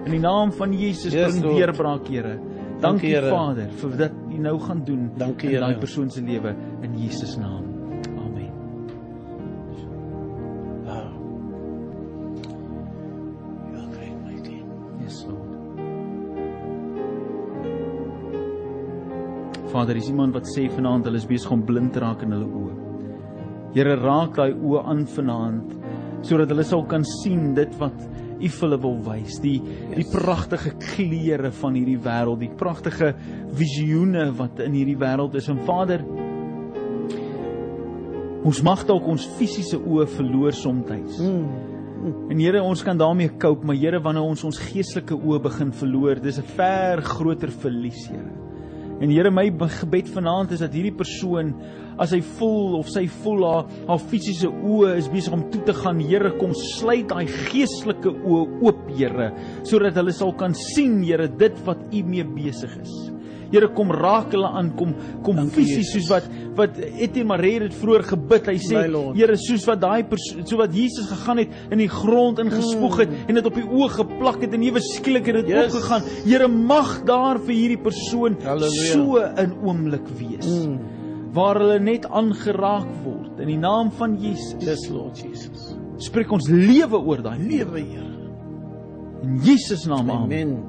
In 0.07 0.13
die 0.13 0.21
naam 0.21 0.53
van 0.53 0.73
Jesus 0.73 1.13
Yes, 1.13 1.39
bring 1.39 1.43
deurbraak 1.57 2.09
Here. 2.09 2.39
Dankie 2.81 3.09
Here. 3.15 3.31
Vader 3.31 3.69
vir 3.71 3.91
wat 3.99 4.13
U 4.35 4.39
nou 4.39 4.59
gaan 4.59 4.85
doen 4.85 5.11
Dankie, 5.17 5.51
in 5.55 5.61
daai 5.61 5.79
persoon 5.79 6.11
se 6.11 6.21
lewe. 6.21 6.55
In 6.83 6.95
Jesus 6.99 7.37
naam 7.39 7.74
Vader, 19.75 19.99
is 19.99 20.07
iemand 20.07 20.37
wat 20.37 20.47
sê 20.47 20.69
vanaand 20.71 21.09
hulle 21.09 21.19
is 21.19 21.27
besig 21.27 21.51
om 21.51 21.63
blind 21.67 21.97
te 21.97 22.03
raak 22.03 22.21
in 22.23 22.35
hulle 22.37 22.47
oë. 22.47 22.75
Here, 23.75 23.97
raak 23.99 24.37
daai 24.39 24.53
oë 24.55 24.85
aan 24.93 25.01
vanaand 25.11 25.73
sodat 26.25 26.53
hulle 26.55 26.65
sal 26.65 26.85
kan 26.89 27.03
sien 27.05 27.51
dit 27.57 27.73
wat 27.81 28.05
U 28.35 28.49
vir 28.51 28.65
hulle 28.65 28.79
wil 28.83 28.97
wys, 29.07 29.39
die 29.41 29.57
die 29.95 30.05
pragtige 30.11 30.75
kleure 30.83 31.51
van 31.55 31.77
hierdie 31.79 31.99
wêreld, 32.03 32.43
die 32.43 32.53
pragtige 32.61 33.13
visioene 33.57 34.29
wat 34.37 34.63
in 34.65 34.75
hierdie 34.77 34.99
wêreld 35.01 35.37
is. 35.39 35.49
En 35.51 35.63
Vader, 35.67 36.03
ons 38.45 38.63
mag 38.67 38.83
dalk 38.87 39.07
ons 39.11 39.27
fisiese 39.39 39.79
oë 39.81 40.07
verloor 40.17 40.55
soms. 40.55 41.19
Mm. 41.19 42.25
En 42.31 42.43
Here, 42.43 42.63
ons 42.63 42.83
kan 42.85 42.99
daarmee 43.01 43.33
cope, 43.41 43.67
maar 43.67 43.79
Here, 43.81 44.03
wanneer 44.03 44.27
ons 44.27 44.45
ons 44.45 44.63
geestelike 44.71 45.17
oë 45.17 45.43
begin 45.51 45.73
verloor, 45.73 46.21
dis 46.21 46.39
'n 46.39 46.51
ver 46.59 47.03
groter 47.03 47.51
verlies, 47.51 48.07
Here. 48.11 48.44
En 49.03 49.11
Here, 49.11 49.31
my 49.31 49.51
be- 49.51 49.69
gebed 49.69 50.09
vanaand 50.09 50.53
is 50.55 50.61
dat 50.63 50.73
hierdie 50.73 50.95
persoon 50.95 51.55
as 51.99 52.13
hy 52.15 52.21
voel 52.39 52.79
of 52.79 52.89
sy 52.91 53.05
voel 53.23 53.45
haar 53.47 53.67
haar 53.89 54.01
fisiese 54.11 54.49
oë 54.51 54.97
is 54.99 55.09
besig 55.13 55.35
om 55.35 55.45
toe 55.51 55.63
te 55.67 55.75
gaan, 55.75 56.01
Here, 56.01 56.31
kom 56.39 56.55
sluit 56.55 57.09
daai 57.11 57.27
geestelike 57.27 58.13
oë 58.25 58.63
oop, 58.63 58.85
Here, 58.95 59.33
sodat 59.67 59.99
hulle 59.99 60.15
sal 60.15 60.33
kan 60.39 60.55
sien, 60.55 61.03
Here, 61.03 61.29
dit 61.29 61.59
wat 61.67 61.83
U 61.93 62.03
mee 62.07 62.25
besig 62.25 62.75
is. 62.83 63.14
Here 63.53 63.69
kom 63.69 63.91
raak 63.91 64.33
hulle 64.33 64.49
aan 64.49 64.73
kom 64.77 64.95
kom 65.23 65.49
fisies 65.49 65.93
soos 65.93 66.09
wat 66.11 66.29
wat 66.57 66.79
Etienne 66.79 67.25
Maree 67.29 67.61
het 67.61 67.75
vroeër 67.75 68.03
gebid. 68.05 68.47
Hy 68.47 68.57
sê. 68.59 68.85
Here 69.17 69.37
soos 69.37 69.65
wat 69.67 69.81
daai 69.81 70.05
so 70.45 70.57
wat 70.57 70.73
Jesus 70.75 71.07
gegaan 71.11 71.39
het 71.39 71.49
in 71.71 71.79
die 71.79 71.89
grond 71.89 72.39
ingespoeg 72.39 72.99
het 72.99 73.09
en 73.29 73.35
dit 73.35 73.47
op 73.47 73.55
die 73.55 73.65
oë 73.67 73.89
geplak 73.91 74.41
het 74.43 74.53
en 74.55 74.63
ewe 74.63 74.81
skielik 74.81 75.27
het 75.27 75.35
dit 75.35 75.45
Mm. 75.45 75.51
Yes. 75.51 75.75
opgegaan. 75.75 76.03
Here 76.25 76.49
mag 76.49 77.05
daar 77.05 77.39
vir 77.39 77.55
hierdie 77.55 77.83
persoon 77.83 78.37
Halleluja. 78.43 78.93
so 78.93 79.19
'n 79.19 79.53
oomblik 79.65 80.07
wees 80.19 80.47
Mm. 80.47 80.79
waar 81.33 81.57
hulle 81.59 81.79
net 81.81 82.07
aangeraak 82.07 82.87
word 83.05 83.41
in 83.41 83.47
die 83.49 83.57
naam 83.59 83.91
van 83.91 84.17
Jesus. 84.21 84.55
Yes, 84.61 84.89
Lord 84.89 85.19
Jesus. 85.19 85.75
Spreek 85.99 86.31
ons 86.33 86.49
lewe 86.49 86.97
oor 86.97 87.23
daai 87.23 87.39
lewe 87.39 87.79
Here. 87.81 88.13
in 89.23 89.41
Jesus 89.43 89.87
naam. 89.87 90.11
Amen. 90.11 90.63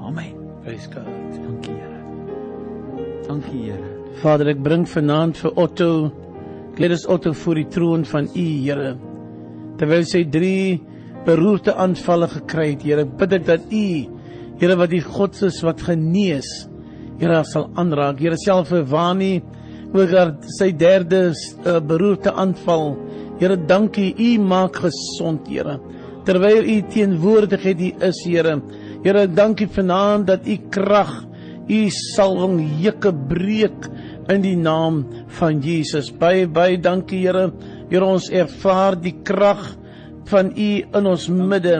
Amen. 0.00 0.34
Praise 0.62 0.88
God. 0.90 1.04
Dankie 1.32 1.72
Here. 1.72 1.87
Dankie 3.28 3.66
Here. 3.66 3.88
Vader, 4.22 4.48
ek 4.54 4.60
bring 4.64 4.86
vanaand 4.88 5.36
vir 5.36 5.58
Otto, 5.60 5.88
Gladys 6.78 7.04
Otto 7.12 7.34
voor 7.36 7.58
die 7.60 7.66
troon 7.68 8.06
van 8.08 8.24
U, 8.32 8.44
Here. 8.64 8.94
Terwyl 9.78 10.06
sy 10.08 10.22
drie 10.32 10.78
beroerte 11.26 11.74
aanvalle 11.76 12.30
gekry 12.32 12.70
het, 12.70 12.86
Here, 12.88 13.04
bid 13.04 13.36
ek 13.36 13.44
dat 13.50 13.68
U, 13.68 13.84
Here 14.62 14.78
wat 14.80 14.94
die 14.94 15.02
God 15.04 15.36
is 15.44 15.60
wat 15.66 15.84
genees, 15.84 16.48
Here 17.20 17.42
sal 17.44 17.68
aanraak. 17.76 18.22
Here 18.22 18.40
self 18.40 18.72
vir 18.72 18.88
Wani 18.88 19.34
ook 19.92 20.10
haar 20.14 20.34
sy 20.56 20.70
derde 20.76 21.26
uh, 21.28 21.78
beroerte 21.84 22.32
aanval. 22.32 22.94
Here, 23.42 23.60
dankie 23.60 24.14
U 24.16 24.32
maak 24.40 24.80
gesond, 24.88 25.52
Here. 25.52 25.76
Terwyl 26.24 26.64
U 26.64 26.80
teenwoordigheid 26.96 27.84
hier 27.84 28.08
is, 28.08 28.24
Here. 28.24 28.56
Here, 29.04 29.28
dankie 29.28 29.68
vanaand 29.68 30.32
dat 30.32 30.48
U 30.48 30.62
krag 30.72 31.27
U 31.68 31.80
salwing 31.92 32.62
jukke 32.82 33.12
breek 33.28 33.88
in 34.32 34.44
die 34.44 34.56
naam 34.56 35.02
van 35.38 35.60
Jesus. 35.64 36.10
Baie 36.10 36.46
baie 36.46 36.78
dankie 36.80 37.20
Here. 37.24 37.48
Here 37.88 38.04
ons 38.04 38.28
ervaar 38.32 38.98
die 39.00 39.14
krag 39.24 39.62
van 40.28 40.52
U 40.52 40.70
in 40.82 41.08
ons 41.08 41.28
midde. 41.28 41.78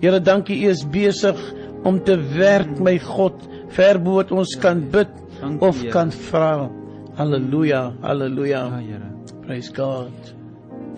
Here, 0.00 0.20
dankie 0.20 0.62
U 0.64 0.70
is 0.70 0.84
besig 0.86 1.38
om 1.84 2.00
te 2.04 2.16
werk, 2.36 2.78
my 2.80 2.96
God, 3.02 3.36
ver 3.74 4.00
bo 4.02 4.18
wat 4.20 4.32
ons 4.32 4.56
kan 4.60 4.82
bid 4.92 5.12
Dankie, 5.40 5.68
of 5.68 5.80
kan 5.94 6.12
vra. 6.28 6.68
Halleluja, 7.20 7.70
Ja 7.70 8.08
halleluja. 8.08 8.66
Here. 8.80 9.08
Praise 9.46 9.72
God. 9.72 10.39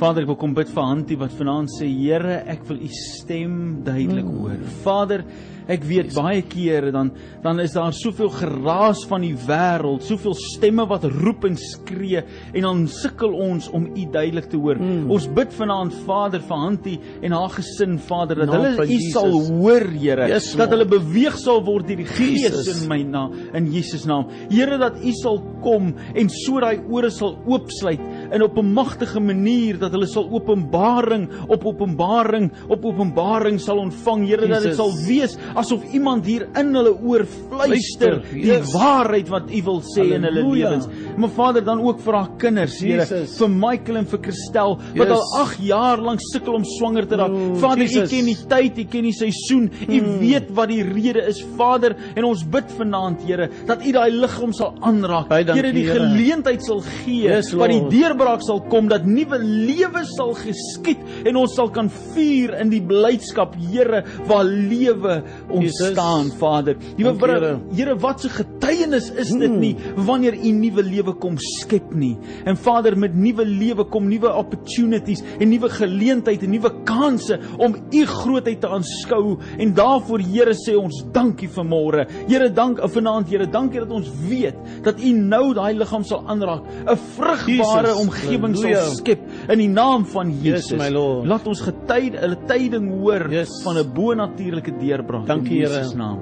Vader, 0.01 0.25
ek 0.25 0.33
wil 0.33 0.37
kom 0.41 0.55
bid 0.57 0.71
vir 0.73 0.83
Hantie 0.83 1.17
wat 1.21 1.35
vanaand 1.39 1.71
sê, 1.77 1.87
Here, 1.87 2.41
ek 2.51 2.65
wil 2.69 2.81
u 2.83 2.89
stem 2.91 3.83
duidelik 3.87 4.25
Mm. 4.27 4.39
hoor. 4.41 4.59
Vader, 4.83 5.25
ek 5.69 5.85
weet 5.87 6.13
baie 6.15 6.43
kere 6.43 6.91
dan 6.91 7.13
dan 7.43 7.61
is 7.61 7.73
daar 7.73 7.93
soveel 7.95 8.29
geraas 8.31 9.05
van 9.07 9.21
die 9.23 9.35
wêreld, 9.35 10.03
soveel 10.03 10.35
stemme 10.35 10.85
wat 10.89 11.05
roep 11.05 11.45
en 11.45 11.57
skree 11.57 12.23
en 12.53 12.63
dan 12.63 12.81
sukkel 12.89 13.33
ons 13.33 13.69
om 13.71 13.87
u 13.87 14.05
duidelik 14.11 14.49
te 14.51 14.57
hoor. 14.57 14.75
Mm. 14.79 15.11
Ons 15.11 15.29
bid 15.29 15.53
vanaand 15.55 15.95
Vader 16.07 16.41
vir 16.41 16.57
Hantie 16.57 16.99
en 17.23 17.33
haar 17.33 17.51
gesin, 17.51 17.99
Vader, 17.99 18.37
dat 18.43 18.51
hulle 18.55 18.87
u 18.91 18.99
sal 19.13 19.31
hoor, 19.53 19.87
Here, 19.93 20.27
Yes, 20.29 20.53
dat 20.57 20.71
hulle 20.71 20.85
beweeg 20.87 21.39
sal 21.39 21.63
word 21.65 21.87
deur 21.87 21.97
die 21.97 22.05
Gees 22.11 22.83
in 22.83 22.89
my 22.89 23.03
naam 23.03 23.33
in 23.55 23.71
Jesus 23.73 24.05
naam. 24.07 24.27
Here 24.51 24.79
dat 24.79 24.99
U 25.03 25.13
sal 25.13 25.39
kom 25.63 25.95
en 26.15 26.29
so 26.29 26.59
daai 26.61 26.81
ore 26.91 27.11
sal 27.11 27.37
oopsluit 27.47 28.01
in 28.33 28.43
op 28.43 28.57
'n 28.59 28.73
magtige 28.73 29.21
manier 29.21 29.79
dat 29.79 29.93
hulle 29.93 30.07
sal 30.07 30.29
openbaring 30.31 31.29
op 31.49 31.65
openbaring 31.67 32.51
op 32.69 32.85
openbaring 32.85 33.61
sal 33.61 33.79
ontvang. 33.79 34.27
Here 34.27 34.47
dat 34.49 34.62
dit 34.62 34.75
sal 34.77 34.93
wees 35.07 35.37
asof 35.55 35.83
iemand 35.93 36.27
hier 36.27 36.49
in 36.59 36.75
hulle 36.75 36.95
oor 37.03 37.25
fluister 37.27 38.23
die 38.33 38.59
waarheid 38.73 39.29
wat 39.29 39.51
U 39.51 39.62
wil 39.62 39.81
sê 39.83 40.03
in 40.15 40.23
hulle 40.25 40.43
Halleluja. 40.43 40.69
lewens. 40.71 40.87
Maar 41.17 41.29
Vader 41.29 41.65
dan 41.65 41.81
ook 41.81 42.01
vir 42.01 42.15
haar 42.15 42.29
kinders, 42.39 42.79
Here, 42.81 43.05
vir 43.39 43.49
Michael 43.51 43.97
en 43.97 44.07
vir 44.07 44.19
Christel 44.23 44.77
wat 44.97 45.09
Yes. 45.09 45.19
al 45.19 45.41
8 45.43 45.59
jaar 45.61 45.99
lank 45.99 46.21
sukkel 46.33 46.55
om 46.55 46.65
swanger 46.65 47.07
te 47.07 47.17
raak. 47.17 47.31
Oh, 47.31 47.55
Vader, 47.57 47.79
U 47.85 47.89
Jesus. 47.89 48.11
ken 48.11 48.25
die 48.25 48.37
tyd, 48.49 48.79
U 48.79 48.85
ken 48.85 49.03
die 49.03 49.12
seisoen. 49.12 49.71
U 49.89 50.01
weet 50.21 50.51
wat 50.55 50.69
die 50.69 50.83
rede 50.83 51.27
is, 51.29 51.45
Vader, 51.57 51.97
en 52.17 52.25
ons 52.25 52.45
bid 52.45 52.71
vanaand, 52.79 53.23
Here, 53.27 53.49
dat 53.67 53.85
U 53.87 53.93
daai 53.93 54.11
liggaam 54.11 54.53
sal 54.53 54.75
aanraak. 54.81 55.29
Here, 55.55 55.73
die 55.73 55.85
Here. 55.87 55.99
geleentheid 55.99 56.62
sal 56.65 56.81
gee 56.81 57.23
Yes, 57.23 57.51
dat 57.51 57.69
die 57.69 57.81
Lord. 57.81 57.93
Deurbraak 58.23 58.45
sal 58.47 58.61
kom, 58.71 58.88
dat 58.91 59.07
nuwe 59.09 59.38
lewe 59.43 60.02
sal 60.07 60.33
geskied 60.38 61.00
en 61.26 61.38
ons 61.41 61.55
sal 61.57 61.71
kan 61.75 61.88
vier 62.14 62.55
in 62.61 62.71
die 62.73 62.83
blydskap, 62.83 63.57
Here, 63.73 64.02
waar 64.29 64.47
lewe 64.47 65.23
ontstaan, 65.52 66.31
Vader. 66.38 66.76
Liewe 66.99 67.14
Here, 67.19 67.52
Here. 67.75 67.97
Wat 67.99 68.25
'n 68.25 68.31
getuienis 68.31 69.11
is 69.11 69.31
dit 69.31 69.50
nie 69.50 69.76
wanneer 69.97 70.35
U 70.35 70.52
nuwe 70.52 70.83
lewe 70.83 71.12
kom 71.14 71.37
skep 71.38 71.95
nie. 71.95 72.17
En 72.45 72.57
Vader, 72.57 72.97
met 72.97 73.14
nuwe 73.14 73.45
lewe 73.45 73.85
kom 73.85 74.09
nuwe 74.09 74.33
opportunities 74.33 75.23
en 75.38 75.49
nuwe 75.49 75.69
geleenthede, 75.69 76.47
nuwe 76.47 76.71
kansse 76.85 77.38
om 77.59 77.75
U 77.75 78.07
grootheid 78.07 78.61
te 78.61 78.69
aanskou 78.69 79.38
en 79.59 79.75
daarvoor 79.75 80.21
Here 80.21 80.55
sê 80.55 80.76
ons 80.76 81.05
dankie 81.12 81.49
vanmôre. 81.49 82.07
Here, 82.29 82.50
dank 82.50 82.81
of 82.81 82.93
vanaand 82.93 83.29
Here, 83.29 83.47
dankie 83.47 83.81
dat 83.81 83.91
ons 83.91 84.09
weet 84.29 84.57
dat 84.83 85.00
U 85.00 85.12
nou 85.12 85.55
daai 85.55 85.75
liggaam 85.75 86.05
sal 86.05 86.25
aanraak, 86.26 86.62
'n 86.87 86.97
vrugbare 87.17 87.88
Jesus, 87.88 88.00
omgewing 88.12 88.57
sal 88.57 88.95
skep 88.97 89.21
in 89.49 89.59
die 89.59 89.69
naam 89.69 90.04
van 90.12 90.31
Yes, 90.42 90.69
Jesus. 90.69 90.78
my 90.78 90.88
Lord. 90.90 91.26
Laat 91.26 91.47
ons 91.47 91.61
getuid 91.61 92.14
'n 92.14 92.37
tyding 92.47 92.88
hoor 93.00 93.31
Yes. 93.31 93.50
van 93.64 93.76
'n 93.78 93.92
bonatuurlike 93.95 94.73
deurbraak 94.78 95.26
Dankie, 95.26 95.62
in. 95.62 95.69
Jesus 95.69 95.95
naam. 95.95 96.19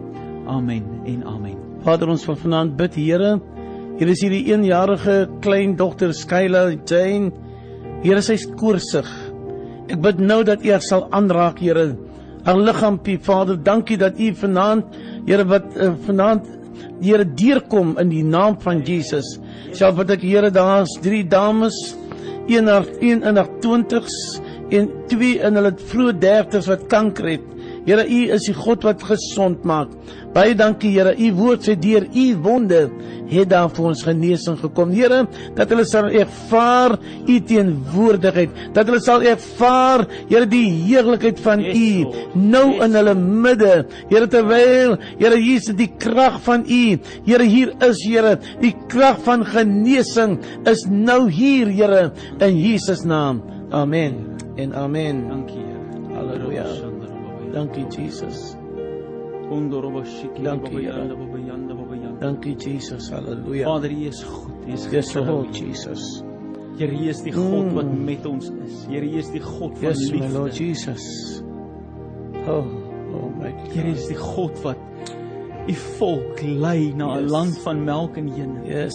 Amen 0.46 0.84
en 1.04 1.24
amen. 1.24 1.56
Vader 1.82 2.08
ons 2.08 2.24
van 2.24 2.36
vanaand 2.36 2.76
bid 2.76 2.94
Here. 2.94 3.40
Hier 3.98 4.08
is 4.08 4.20
hierdie 4.22 4.46
eenjarige 4.52 5.28
klein 5.40 5.76
dogter 5.76 6.12
Skyla 6.14 6.70
Jane. 6.86 7.32
Here 8.02 8.20
sy's 8.22 8.46
koorsig. 8.46 9.06
Ek 9.88 10.00
bid 10.00 10.18
nou 10.18 10.42
dat 10.44 10.64
U 10.64 10.70
haar 10.70 10.80
sal 10.82 11.08
aanraak, 11.10 11.58
Here. 11.58 11.96
Haar 12.44 12.56
liggaampie, 12.56 13.18
Vader, 13.18 13.56
dankie 13.62 13.98
dat 13.98 14.18
U 14.18 14.32
vanaand, 14.34 14.84
Here, 15.26 15.44
wat 15.44 15.76
uh, 15.76 15.92
vanaand 16.06 16.46
Here 17.00 17.24
deurkom 17.24 17.96
in 18.00 18.10
die 18.12 18.24
naam 18.24 18.58
van 18.60 18.82
Jesus. 18.84 19.38
Self 19.72 19.96
wat 20.00 20.12
ek 20.16 20.24
Here 20.26 20.50
daar's 20.52 20.92
drie 21.02 21.22
dames, 21.24 21.76
een 22.50 22.68
haar 22.68 22.86
een 23.00 23.22
in 23.22 23.36
haar 23.36 23.48
20s 23.64 24.16
en 24.70 24.90
twee 25.10 25.38
in 25.38 25.58
hulle 25.58 25.72
vroeë 25.90 26.18
30s 26.22 26.68
wat 26.70 26.86
kanker 26.92 27.32
het. 27.34 27.46
Here, 27.86 28.04
U 28.04 28.20
is 28.34 28.44
die 28.48 28.54
God 28.56 28.84
wat 28.84 29.02
gesond 29.08 29.64
maak. 29.64 29.92
Baie 30.34 30.54
dankie, 30.54 30.92
Here. 30.94 31.14
U 31.16 31.30
woord 31.38 31.64
sê 31.66 31.74
deur 31.80 32.04
U 32.06 32.26
wonde 32.44 32.82
het 33.30 33.48
daar 33.50 33.70
vir 33.70 33.86
ons 33.90 34.02
genesing 34.04 34.58
gekom. 34.60 34.92
Here, 34.94 35.22
dat 35.56 35.70
hulle 35.72 35.84
sal 35.88 36.10
ervaar 36.20 36.96
U 37.26 37.38
teenwoordigheid, 37.46 38.50
dat 38.76 38.90
hulle 38.90 39.00
sal 39.02 39.24
ervaar, 39.26 40.04
Here, 40.28 40.46
die 40.50 40.66
heerlikheid 40.88 41.40
van 41.42 41.64
Yes, 41.64 41.78
U 41.78 42.04
Lord. 42.04 42.36
nou 42.36 42.66
Yes. 42.74 42.84
in 42.84 42.98
hulle 43.00 43.14
midde. 43.14 43.72
Here, 44.10 44.28
terwyl 44.30 44.98
Here 45.18 45.38
Jesus 45.40 45.76
die 45.78 45.90
krag 45.98 46.40
van 46.46 46.66
U, 46.68 46.82
Here 47.26 47.46
hier 47.46 47.74
is, 47.86 48.04
Here, 48.04 48.36
die 48.60 48.74
krag 48.88 49.22
van 49.26 49.44
genesing 49.46 50.38
is 50.68 50.86
nou 50.90 51.28
hier, 51.30 51.70
Here, 51.70 52.10
in 52.40 52.60
Jesus 52.60 53.04
naam. 53.04 53.42
Amen. 53.70 54.36
En 54.56 54.74
amen. 54.74 55.28
Dankie 55.28 55.64
Here. 55.64 56.16
Halleluja. 56.16 56.89
Dankie 57.52 57.86
Jesus. 57.90 58.56
Dankie, 60.42 60.76
Here. 60.76 61.08
Dankie 62.20 62.54
Jesus. 62.56 63.10
Halleluja. 63.10 63.64
Vader, 63.66 63.90
U 63.90 64.06
is 64.06 64.22
goed. 64.22 64.54
U 64.68 64.72
is 64.72 64.86
Yes. 64.92 65.14
Lord 65.14 65.52
Jesus. 65.52 66.22
Here, 66.78 66.92
U 66.92 67.08
is 67.08 67.22
die 67.22 67.32
God 67.32 67.66
Mm. 67.66 67.74
wat 67.74 67.98
met 67.98 68.26
ons 68.26 68.50
is. 68.64 68.86
Here, 68.88 69.04
U 69.04 69.16
is 69.18 69.30
die 69.32 69.40
God 69.40 69.78
van 69.78 69.88
Yes, 69.88 70.10
my 70.12 70.28
Lord 70.28 70.52
liefde. 70.52 70.64
Jesus. 70.64 71.42
Oh, 72.46 72.64
oh 73.14 73.30
my 73.38 73.52
Here, 73.74 73.88
U 73.88 73.92
is 73.92 74.06
die 74.08 74.16
God 74.16 74.62
wat 74.62 74.76
U 75.68 75.74
volk 75.74 76.40
lei 76.42 76.92
na 76.94 77.16
'n 77.16 77.22
Yes. 77.22 77.30
land 77.30 77.58
van 77.58 77.84
melk 77.84 78.16
en 78.16 78.28
honing. 78.28 78.66
Yes, 78.66 78.94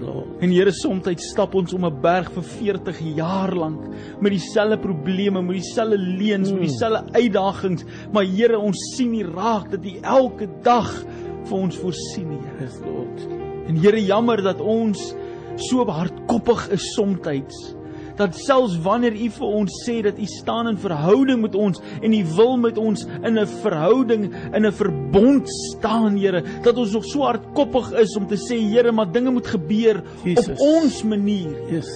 Lord. 0.00 0.40
En 0.40 0.50
Here, 0.50 0.72
soms 0.72 1.08
stap 1.16 1.54
ons 1.54 1.72
om 1.72 1.84
'n 1.84 2.00
berg 2.00 2.30
vir 2.32 2.42
40 2.42 2.98
jaar 3.16 3.54
lank 3.54 3.88
met 4.20 4.32
dieselfde 4.32 4.78
probleme, 4.78 5.42
met 5.42 5.56
dieselfde 5.56 5.98
leuns, 5.98 6.50
Mm. 6.50 6.58
met 6.58 6.68
dieselfde 6.68 7.12
uitdagings, 7.12 7.84
maar 8.12 8.24
Here, 8.24 8.58
ons 8.58 8.94
sien 8.96 9.10
nie 9.10 9.24
raak 9.24 9.70
dat 9.70 9.84
U 9.84 9.98
elke 10.02 10.48
dag 10.62 11.04
vir 11.44 11.58
ons 11.58 11.76
voorsien, 11.76 12.28
Here. 12.28 12.70
Lord. 12.84 13.28
En 13.68 13.76
Here, 13.76 14.04
jammer 14.04 14.42
dat 14.42 14.60
ons 14.60 15.14
so 15.56 15.84
hardkoppig 15.84 16.70
is 16.70 16.92
soms. 16.94 17.81
Dat 18.16 18.36
selfs 18.36 18.78
wanneer 18.84 19.12
U 19.12 19.28
vir 19.30 19.46
ons 19.46 19.82
sê 19.86 20.00
dat 20.02 20.18
U 20.18 20.26
staan 20.26 20.68
in 20.68 20.78
verhouding 20.78 21.42
met 21.42 21.54
ons 21.54 21.80
en 22.00 22.12
U 22.12 22.22
wil 22.36 22.56
met 22.56 22.78
ons 22.78 23.06
in 23.22 23.38
'n 23.38 23.46
verhouding, 23.46 24.32
in 24.54 24.66
'n 24.66 24.72
verbond 24.72 25.48
staan, 25.48 26.16
Here, 26.16 26.42
dat 26.62 26.76
ons 26.76 26.92
nog 26.92 27.04
so 27.04 27.22
hardkoppig 27.22 27.92
is 27.92 28.16
om 28.16 28.26
te 28.26 28.36
sê, 28.36 28.58
Here, 28.58 28.92
maar 28.92 29.12
dinge 29.12 29.30
moet 29.30 29.46
gebeur 29.46 30.02
Jesus. 30.24 30.48
op 30.48 30.58
ons 30.60 31.02
manier. 31.02 31.56
Yes. 31.70 31.90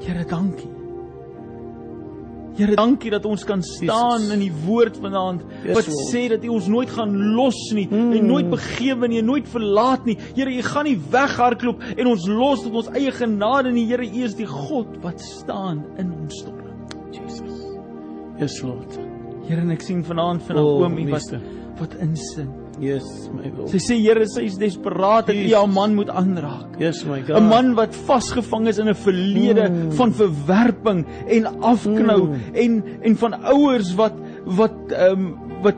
Here, 0.00 0.24
dankie. 0.24 0.69
Here, 2.56 2.74
dankie 2.76 3.10
dat 3.10 3.24
ons 3.24 3.44
kan 3.44 3.62
staan 3.62 4.20
Jesus. 4.20 4.32
in 4.34 4.40
die 4.40 4.52
woord 4.66 4.96
vanaand 5.00 5.42
Yes, 5.64 5.74
wat 5.76 5.86
Lord. 5.88 6.08
sê 6.12 6.28
dat 6.28 6.44
U 6.44 6.48
ons 6.48 6.66
nooit 6.68 6.90
gaan 6.90 7.14
los 7.34 7.72
nie, 7.74 7.86
Mm. 7.90 8.12
en 8.12 8.26
nooit 8.26 8.50
begewe 8.50 9.08
nie, 9.08 9.18
en 9.18 9.24
nooit 9.24 9.48
verlaat 9.48 10.04
nie. 10.04 10.16
Here, 10.34 10.50
U 10.50 10.62
gaan 10.62 10.84
nie 10.84 10.98
weghardloop 11.10 11.82
en 11.96 12.06
ons 12.06 12.26
los 12.28 12.62
tot 12.62 12.72
ons 12.74 12.88
eie 12.94 13.10
genade 13.12 13.72
nie. 13.72 13.86
Here, 13.86 14.02
U 14.04 14.24
is 14.24 14.34
die 14.34 14.46
God 14.46 14.96
wat 15.02 15.20
staan 15.20 15.84
in 15.98 16.12
ons 16.12 16.38
storm. 16.40 16.56
Jesus. 17.12 17.64
Yes, 18.38 18.62
Lord. 18.62 18.98
Here, 19.48 19.60
en 19.60 19.70
ek 19.70 19.80
sien 19.82 20.04
vanaand 20.04 20.42
van 20.42 20.56
O, 20.58 20.78
Naomi 20.80 21.04
wat 21.04 21.12
meester. 21.12 21.40
wat 21.78 21.94
insing. 22.00 22.50
Yes, 22.80 23.04
my 23.28 23.50
Lord. 23.52 23.68
Sy 23.68 23.78
sê 23.78 23.96
Here, 24.00 24.24
sy 24.26 24.46
is 24.48 24.56
desperaat 24.56 25.26
dat 25.28 25.36
U 25.36 25.48
haar 25.52 25.68
man 25.68 25.94
moet 25.94 26.08
aanraak. 26.08 26.78
Yes, 26.80 27.04
my 27.04 27.20
God. 27.20 27.36
'n 27.36 27.48
man 27.48 27.74
wat 27.76 27.94
vasgevang 27.94 28.68
is 28.68 28.78
in 28.78 28.88
'n 28.88 28.94
verlede 28.94 29.68
Mm. 29.68 29.92
van 29.92 30.12
verwerping 30.12 31.04
en 31.28 31.46
afknou 31.60 32.20
Mm. 32.26 32.40
en 32.54 32.82
en 33.02 33.16
van 33.16 33.34
ouers 33.44 33.94
wat 33.94 34.14
wat 34.46 34.74
ehm 34.92 35.12
um, 35.12 35.38
wat 35.62 35.76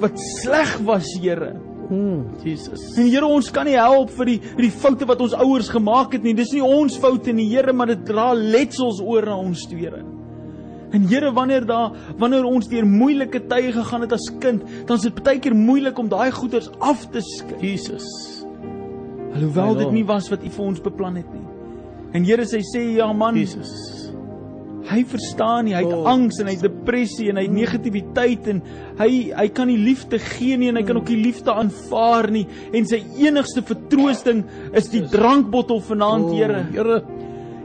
wat 0.00 0.18
sleg 0.40 0.78
was, 0.84 1.06
Here. 1.20 1.54
Mm, 1.90 2.26
Jesus. 2.44 2.96
En 2.98 3.06
Here, 3.06 3.24
ons 3.26 3.50
kan 3.50 3.64
nie 3.64 3.76
help 3.76 4.10
vir 4.10 4.24
die 4.26 4.40
die 4.56 4.70
foute 4.70 5.06
wat 5.06 5.20
ons 5.20 5.32
ouers 5.34 5.68
gemaak 5.68 6.12
het 6.12 6.22
nie. 6.22 6.34
Dis 6.34 6.52
nie 6.52 6.62
ons 6.62 6.96
foute 6.96 7.32
nie, 7.32 7.48
Here, 7.48 7.72
maar 7.72 7.86
dit 7.86 8.04
dra 8.04 8.34
letsels 8.34 9.00
oor 9.00 9.24
na 9.24 9.36
ons 9.36 9.66
tweede. 9.66 10.04
En 10.92 11.04
Here, 11.08 11.32
wanneer 11.32 11.66
daar 11.66 11.92
wanneer 12.18 12.44
ons 12.48 12.68
deur 12.68 12.86
moeilike 12.86 13.42
tye 13.50 13.72
gegaan 13.72 14.06
het 14.06 14.12
as 14.16 14.30
kind, 14.40 14.62
dan 14.88 14.96
is 14.96 15.04
dit 15.08 15.22
baie 15.22 15.38
keer 15.38 15.56
moeilik 15.56 15.98
om 15.98 16.08
daai 16.08 16.30
goeders 16.32 16.70
af 16.80 17.04
te 17.12 17.20
skei. 17.20 17.58
Jesus. 17.74 18.06
Alhoewel 19.34 19.76
dit 19.76 19.92
nie 20.00 20.06
was 20.08 20.30
wat 20.32 20.42
U 20.44 20.50
vir 20.50 20.64
ons 20.64 20.80
beplan 20.82 21.20
het 21.20 21.28
nie. 21.32 21.44
En 22.16 22.24
Here 22.24 22.46
sê 22.48 22.62
sê 22.64 22.86
ja 22.96 23.12
man, 23.12 23.36
Jesus. 23.36 23.72
hy 24.88 25.02
verstaan 25.04 25.66
nie, 25.66 25.74
hy 25.76 25.82
het 25.84 25.92
Oh, 25.92 26.06
angs 26.08 26.38
en 26.40 26.46
hy 26.48 26.54
het 26.56 26.62
depressie 26.64 27.26
en 27.28 27.36
hy 27.36 27.42
het 27.44 27.52
negativiteit 27.52 28.46
en 28.48 28.62
hy 28.96 29.10
hy 29.36 29.48
kan 29.52 29.68
nie 29.68 29.76
liefde 29.76 30.16
gee 30.18 30.56
nie 30.56 30.70
en 30.70 30.78
hy 30.80 30.82
kan 30.88 30.96
ook 30.96 31.10
nie 31.12 31.18
liefde 31.26 31.52
aanvaar 31.52 32.30
nie 32.32 32.46
en 32.72 32.88
sy 32.88 33.02
enigste 33.20 33.60
vertroosting 33.68 34.46
is 34.72 34.88
die 34.88 35.02
drankbottel 35.12 35.82
vanaand, 35.84 36.32
Here. 36.32 36.62
Oh, 36.64 36.72
Here. 36.72 37.02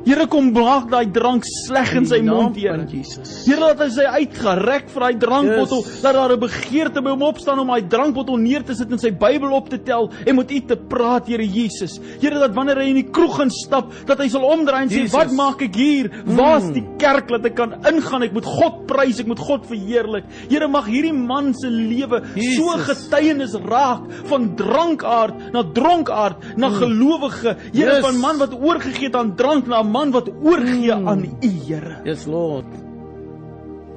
Here 0.04 0.26
kom 0.28 0.50
maak 0.52 0.90
daai 0.92 1.06
drank 1.16 1.46
sleg 1.48 1.94
in 1.96 2.06
sy 2.06 2.18
mond, 2.22 2.58
Here. 2.60 2.76
Here 3.46 3.60
laat 3.62 3.80
hy 3.80 3.88
sy 3.90 4.04
uitgerek 4.04 4.90
vir 4.92 5.00
daai 5.06 5.16
drankbottel, 5.22 5.80
Yes. 5.86 6.02
dat 6.02 6.14
daar 6.14 6.34
'n 6.34 6.40
begeerte 6.40 7.02
by 7.02 7.10
hom 7.12 7.22
opstaan 7.24 7.60
om 7.60 7.68
daai 7.68 7.88
drankbottel 7.88 8.38
neer 8.38 8.64
te 8.64 8.76
sit 8.76 8.92
en 8.92 9.00
sy 9.00 9.12
Bybel 9.12 9.52
op 9.54 9.70
te 9.70 9.78
tel 9.82 10.10
en 10.28 10.36
met 10.36 10.52
U 10.52 10.60
te 10.60 10.76
praat, 10.76 11.28
Here 11.28 11.46
Jesus. 11.48 12.00
Here 12.20 12.38
dat 12.38 12.54
wanneer 12.54 12.76
hy 12.78 12.90
in 12.90 12.96
die 12.96 13.10
kroeg 13.12 13.38
gaan 13.38 13.50
stap, 13.50 13.94
dat 14.06 14.18
hy 14.20 14.28
sal 14.28 14.42
omdraai 14.44 14.82
en 14.84 14.90
sê, 14.90 15.02
Jesus. 15.04 15.14
"Wat 15.14 15.32
maak 15.32 15.62
ek 15.62 15.76
hier? 15.76 16.10
Waar's 16.26 16.64
Mm. 16.66 16.74
die 16.74 16.86
kerk 16.98 17.28
dat 17.30 17.46
ek 17.46 17.56
kan 17.56 17.74
ingaan? 17.86 18.24
Ek 18.24 18.34
moet 18.34 18.46
God 18.46 18.86
prys, 18.88 19.20
ek 19.20 19.28
moet 19.28 19.40
God 19.40 19.66
verheerlik." 19.66 20.26
Here 20.50 20.68
mag 20.68 20.86
hierdie 20.86 21.14
man 21.14 21.54
se 21.54 21.68
lewe 21.70 22.22
so 22.58 22.78
getuienis 22.78 23.54
raak 23.56 24.02
van 24.26 24.56
drankaard 24.56 25.54
na 25.54 25.64
dronkaard 25.64 26.58
na 26.58 26.70
gelowige. 26.70 27.56
Here 27.74 27.90
Mm. 28.00 28.04
Yes. 28.04 28.06
van 28.06 28.20
man 28.20 28.38
wat 28.38 28.54
oorgegee 28.54 29.06
het 29.06 29.16
aan 29.16 29.36
drank 29.36 29.68
na 29.68 29.82
'n 29.94 29.96
man 30.00 30.12
wat 30.12 30.30
oorgee 30.44 30.96
Mm. 30.96 31.08
aan 31.08 31.24
U, 31.42 31.50
Here. 31.68 32.02
Yes, 32.04 32.26
Lord. 32.26 32.66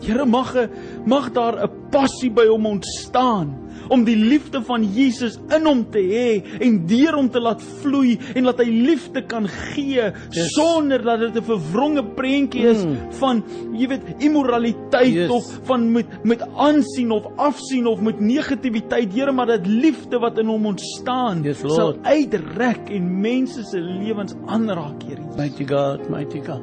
Here 0.03 0.25
mag 0.27 0.55
'n 0.57 0.69
mag 1.07 1.33
daar 1.33 1.63
'n 1.65 1.71
passie 1.91 2.31
by 2.31 2.47
hom 2.47 2.67
ontstaan 2.67 3.55
om 3.89 4.05
die 4.05 4.17
liefde 4.17 4.63
van 4.63 4.83
Jesus 4.83 5.39
in 5.57 5.65
hom 5.65 5.85
te 5.91 5.99
hê 5.99 6.43
en 6.61 6.87
deur 6.87 7.15
hom 7.15 7.29
te 7.31 7.39
laat 7.41 7.63
vloei 7.63 8.19
en 8.35 8.45
laat 8.45 8.59
hy 8.59 8.65
liefde 8.71 9.23
kan 9.27 9.47
gee 9.49 10.03
Yes. 10.31 10.49
sonder 10.55 11.03
dat 11.03 11.21
dit 11.21 11.37
'n 11.37 11.43
verwronge 11.45 12.03
prentjie 12.15 12.67
is 12.67 12.85
Mm. 12.85 12.97
van 13.13 13.45
jy 13.75 13.87
weet 13.89 14.03
immoraliteit 14.19 15.13
Yes. 15.15 15.31
of 15.31 15.61
van 15.65 15.93
met 15.93 16.07
met 16.25 16.43
aansien 16.57 17.11
of 17.11 17.25
afsien 17.37 17.87
of 17.87 18.01
met 18.01 18.21
negativiteit 18.21 19.13
Here 19.15 19.33
maar 19.33 19.47
dat 19.47 19.67
liefde 19.67 20.19
wat 20.19 20.39
in 20.39 20.47
hom 20.47 20.67
ontstaan 20.67 21.43
Yes, 21.43 21.63
Lord. 21.63 21.75
sal 21.75 21.95
uitrek 22.03 22.91
en 22.91 23.21
mense 23.21 23.63
se 23.65 23.79
lewens 23.81 24.35
aanraak 24.47 25.03
Here. 25.03 25.23
Mighty 25.37 25.65
God, 25.67 26.09
mighty 26.11 26.41
God. 26.45 26.61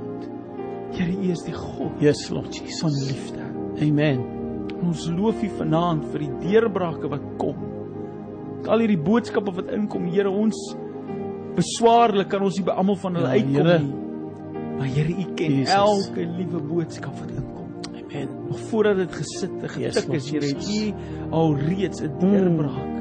Here 0.93 1.11
U 1.11 1.31
is 1.31 1.41
die 1.43 1.53
God 1.57 1.99
Yes, 2.01 2.29
Lord 2.29 2.55
van 2.55 2.91
Jesus. 2.91 3.07
liefde. 3.09 3.41
Amen. 3.81 4.19
En 4.79 4.87
ons 4.87 5.07
loof 5.09 5.41
U 5.43 5.49
vanaand 5.57 6.05
vir 6.11 6.19
die 6.19 6.31
deurbrake 6.51 7.09
wat 7.09 7.23
kom. 7.41 7.55
Al 8.67 8.79
hierdie 8.83 8.99
boodskappe 9.01 9.51
wat 9.55 9.71
inkom, 9.73 10.05
Here, 10.11 10.29
ons 10.29 10.75
beswaarlik 11.57 12.29
kan 12.29 12.41
ons 12.45 12.57
nie 12.57 12.65
by 12.65 12.71
almal 12.79 12.95
van 13.01 13.15
hulle 13.19 13.27
Ja, 13.27 13.33
uitkom 13.41 13.53
Here. 13.55 13.79
nie. 13.79 13.93
Maar 14.77 14.87
Here, 14.87 15.09
U 15.09 15.25
ken 15.35 15.51
Jesus. 15.59 15.73
elke 15.75 16.25
liewe 16.37 16.61
boodskap 16.61 17.17
wat 17.19 17.31
inkom. 17.31 17.69
Amen. 17.93 18.29
Nog 18.47 18.59
voordat 18.69 18.97
dit 18.97 19.11
gesit 19.15 19.51
en 19.51 19.79
Yes, 19.81 19.95
getik 19.95 20.07
Lord 20.07 20.21
is, 20.21 20.31
Here, 20.31 20.45
het. 20.45 20.69
U 20.69 20.93
al 21.31 21.55
reeds 21.57 22.01
'n 22.01 22.11
deurbraak 22.19 22.91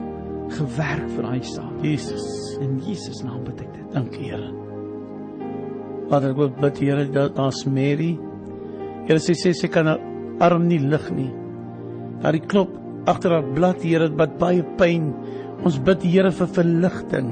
gewerk 0.52 1.09
vir 1.11 1.22
daai 1.22 1.42
saak. 1.42 1.83
Jesus. 1.83 2.57
In 2.61 2.78
Jesus 2.87 3.22
naam 3.22 3.44
bid 3.44 3.61
ek 3.61 3.72
dit. 3.72 3.92
Dankie, 3.92 4.24
Here. 4.31 4.52
Vader, 6.12 6.35
ek 6.35 6.40
wil 6.42 6.51
bid, 6.53 6.77
Here, 6.77 7.05
dat 7.09 7.38
as 7.40 7.62
Mary, 7.64 8.11
Here 9.07 9.20
sê 9.22 9.33
sê 9.33 9.55
sy 9.57 9.70
kan 9.72 9.88
haar 9.88 10.03
arm 10.44 10.66
nie 10.68 10.77
lig 10.77 11.07
nie. 11.16 11.31
Daar 12.20 12.37
die 12.37 12.42
knop 12.44 12.75
agter 13.09 13.33
haar 13.38 13.46
blad, 13.57 13.81
Here, 13.81 14.11
wat 14.18 14.35
baie 14.37 14.61
pyn. 14.77 15.09
Ons 15.64 15.79
bid, 15.81 16.05
Here, 16.05 16.29
vir 16.37 16.51
verligting. 16.59 17.31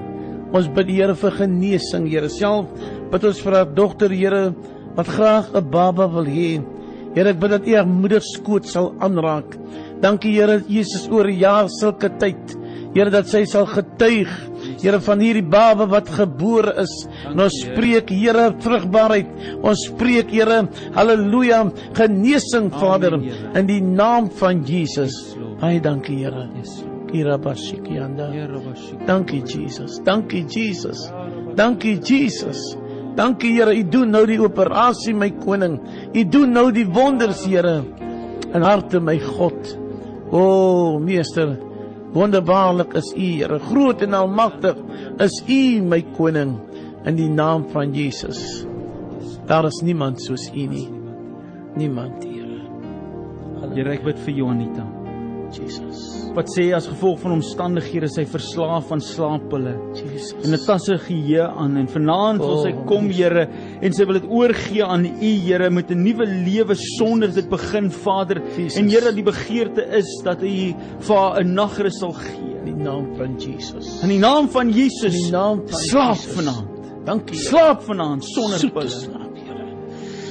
Ons 0.56 0.70
bid, 0.72 0.94
Here, 0.96 1.12
vir 1.12 1.36
genesing, 1.42 2.08
Here. 2.08 2.30
Self 2.32 2.72
bid 3.12 3.26
ons 3.28 3.42
vir 3.44 3.58
haar 3.58 3.68
dogter, 3.76 4.16
Here, 4.16 4.54
wat 4.96 5.12
graag 5.12 5.52
'n 5.54 5.70
baba 5.70 6.08
wil 6.08 6.24
hê. 6.24 6.64
Here, 7.14 7.28
ek 7.28 7.40
bid 7.40 7.50
dat 7.50 7.68
U 7.68 7.76
haar 7.76 7.86
moeder 7.86 8.24
skoot 8.24 8.64
sal 8.64 8.94
aanraak. 8.98 9.58
Dankie, 10.00 10.32
Here, 10.40 10.64
Jesus 10.66 11.06
oor 11.12 11.28
'n 11.28 11.36
jaar 11.36 11.68
sulke 11.68 12.08
tyd. 12.18 12.56
Here 12.94 13.10
dat 13.10 13.28
sy 13.28 13.44
sal 13.44 13.66
getuig 13.66 14.49
Here 14.80 15.00
van 15.00 15.20
hierdie 15.20 15.46
baba 15.46 15.87
wat 15.90 16.09
gebore 16.14 16.76
is. 16.85 16.94
En 17.28 17.40
ons 17.40 17.61
spreek 17.64 18.11
Here 18.14 18.50
vrugbaarheid. 18.62 19.33
Ons 19.62 19.88
spreek 19.90 20.30
Here 20.30 20.62
haleluja 20.96 21.64
genesing 21.98 22.70
Vader 22.74 23.18
in 23.20 23.66
die 23.66 23.83
naam 23.83 24.30
van 24.40 24.64
Jesus. 24.66 25.16
Baie 25.61 25.80
dankie 25.80 26.22
Here. 26.24 26.48
Bashikianda. 27.11 28.30
Here, 28.33 28.59
bashik. 28.61 29.06
Dankie 29.06 29.42
Jesus. 29.42 29.98
Dankie 30.04 30.46
Jesus. 30.46 31.11
Dankie 31.56 31.98
Jesus. 31.98 32.76
Dankie 33.16 33.52
Here, 33.52 33.74
U 33.74 33.83
doen 33.83 34.11
nou 34.11 34.24
die 34.26 34.38
operasie 34.38 35.14
my 35.14 35.30
koning. 35.42 35.80
U 36.14 36.24
doen 36.24 36.52
nou 36.54 36.70
die 36.72 36.87
wonders 36.87 37.44
Here 37.44 37.83
in 38.54 38.62
harte 38.62 39.00
my 39.00 39.18
God. 39.18 39.76
O 40.30 40.98
meester, 41.02 41.56
wonderbaarlik 42.12 42.94
is 42.98 43.12
U 43.16 43.26
Here, 43.40 43.58
groot 43.58 44.02
en 44.02 44.14
almagtig 44.14 44.78
is 45.18 45.42
U 45.46 45.82
my 45.82 46.02
koning 46.16 46.56
in 47.04 47.16
die 47.16 47.28
naam 47.30 47.68
van 47.72 47.94
Jesus. 47.94 48.64
Daar 49.46 49.64
is 49.70 49.82
niemand 49.82 50.22
soos 50.22 50.48
U 50.54 50.66
nie. 50.66 50.88
Niemand 51.76 52.24
Here. 52.24 52.64
Here, 53.74 53.92
ek 53.94 54.04
bid 54.04 54.18
vir 54.26 54.42
Johanita. 54.42 54.86
Jesus. 55.54 56.19
Wat 56.34 56.46
sê 56.54 56.68
as 56.76 56.86
gevolg 56.86 57.18
van 57.24 57.32
omstandighede 57.32 58.08
sy 58.08 58.22
verslaaf 58.24 58.92
aan 58.92 59.00
slaappille. 59.02 59.72
Jesus. 59.98 60.34
En 60.44 60.50
dit 60.54 60.64
tas 60.66 60.84
sy 60.86 60.96
geheue 60.96 61.46
aan 61.48 61.76
en 61.76 61.88
vanaand 61.90 62.38
wil 62.38 62.62
sy 62.62 62.70
Oh, 62.72 62.84
kom. 62.86 63.08
Here 63.10 63.48
en 63.82 63.92
sy 63.92 64.04
wil 64.06 64.20
dit 64.20 64.28
oorgee 64.30 64.84
aan 64.84 65.04
U 65.06 65.32
Here 65.46 65.70
met 65.70 65.90
'n 65.90 66.02
nuwe 66.04 66.26
lewe 66.26 66.74
sonder 66.74 67.32
dit 67.34 67.48
begin 67.50 67.90
Vader. 67.90 68.40
Jesus. 68.56 68.76
En 68.78 68.88
Here 68.88 69.12
die 69.12 69.24
begeerte 69.24 69.82
is 69.98 70.20
dat 70.24 70.42
U 70.42 70.74
vir 71.00 71.16
haar 71.16 71.40
'n 71.42 71.54
nagrus 71.54 71.98
sal 71.98 72.12
gee. 72.12 72.46
in 72.60 72.76
die 72.76 72.84
naam 72.84 73.16
van 73.16 73.36
Jesus. 73.38 74.02
In 74.02 74.08
die 74.08 74.18
naam 74.18 74.48
van 74.48 74.70
Jesus. 74.70 75.14
In 75.14 75.22
die 75.22 75.30
naam 75.32 75.62
van 75.66 75.78
slaap 75.80 76.16
Jesus. 76.16 76.32
vanaand. 76.34 77.06
Dankie. 77.06 77.36
Slaap 77.38 77.82
vanaand 77.82 78.24
sonder 78.24 78.70
pille. 78.70 79.19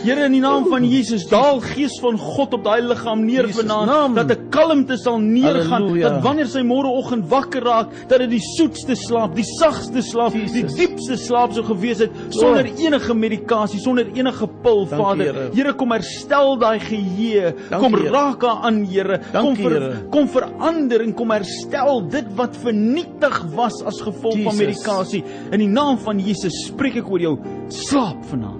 Here. 0.04 0.26
In 0.26 0.32
die 0.32 0.42
naam 0.42 0.66
van 0.70 0.84
Jesus, 0.88 1.26
daal 1.28 1.60
Gees 1.64 1.98
van 2.00 2.18
God 2.18 2.54
op 2.54 2.64
daai 2.64 2.82
liggaam 2.82 3.26
neer 3.26 3.48
vanaand 3.52 4.16
dat 4.16 4.32
'n 4.32 4.50
kalmte 4.50 4.98
sal 4.98 5.20
neergaan 5.20 5.82
Halleluja. 5.82 6.10
dat 6.10 6.24
wanneer 6.24 6.48
sy 6.48 6.62
môreoggend 6.62 7.28
wakker 7.30 7.64
raak, 7.64 7.88
dat 8.08 8.20
dit 8.20 8.30
die 8.30 8.40
soetste 8.58 8.96
slaap, 8.96 9.36
die 9.36 9.44
sagste 9.60 10.02
slaap, 10.02 10.32
die 10.34 10.42
Jesus. 10.48 10.74
diepste 10.76 11.18
slaap 11.18 11.54
sou 11.54 11.64
gewees 11.64 12.00
het 12.00 12.12
sonder 12.30 12.66
enige 12.66 13.14
medikasie, 13.14 13.80
sonder 13.80 14.06
enige 14.14 14.48
pil, 14.64 14.86
Dankie, 14.86 14.98
Vader. 14.98 15.52
Here. 15.54 15.74
Kom 15.74 15.92
herstel 15.92 16.58
daai 16.58 16.80
geheue. 16.80 17.54
Kom 17.80 17.94
Here. 17.94 18.10
raak 18.10 18.42
haar 18.42 18.64
aan, 18.64 18.86
Here. 18.86 19.20
Kom 19.34 19.56
ver, 19.56 19.70
Here. 19.70 20.08
kom 20.10 20.28
verander 20.28 21.02
en 21.02 21.14
kom 21.14 21.30
herstel 21.32 22.08
dit 22.10 22.26
wat 22.36 22.56
vernietig 22.56 23.46
was 23.56 23.84
as 23.84 24.02
gevolg 24.02 24.44
van 24.44 24.56
Jesus. 24.56 24.58
medikasie. 24.86 25.24
In 25.52 25.60
die 25.60 25.68
naam 25.68 25.98
van 25.98 26.20
Jesus 26.20 26.66
spreek 26.68 26.96
ek 26.96 27.10
oor 27.12 27.20
jou. 27.20 27.38
Slaap 27.68 28.24
vanaand 28.30 28.59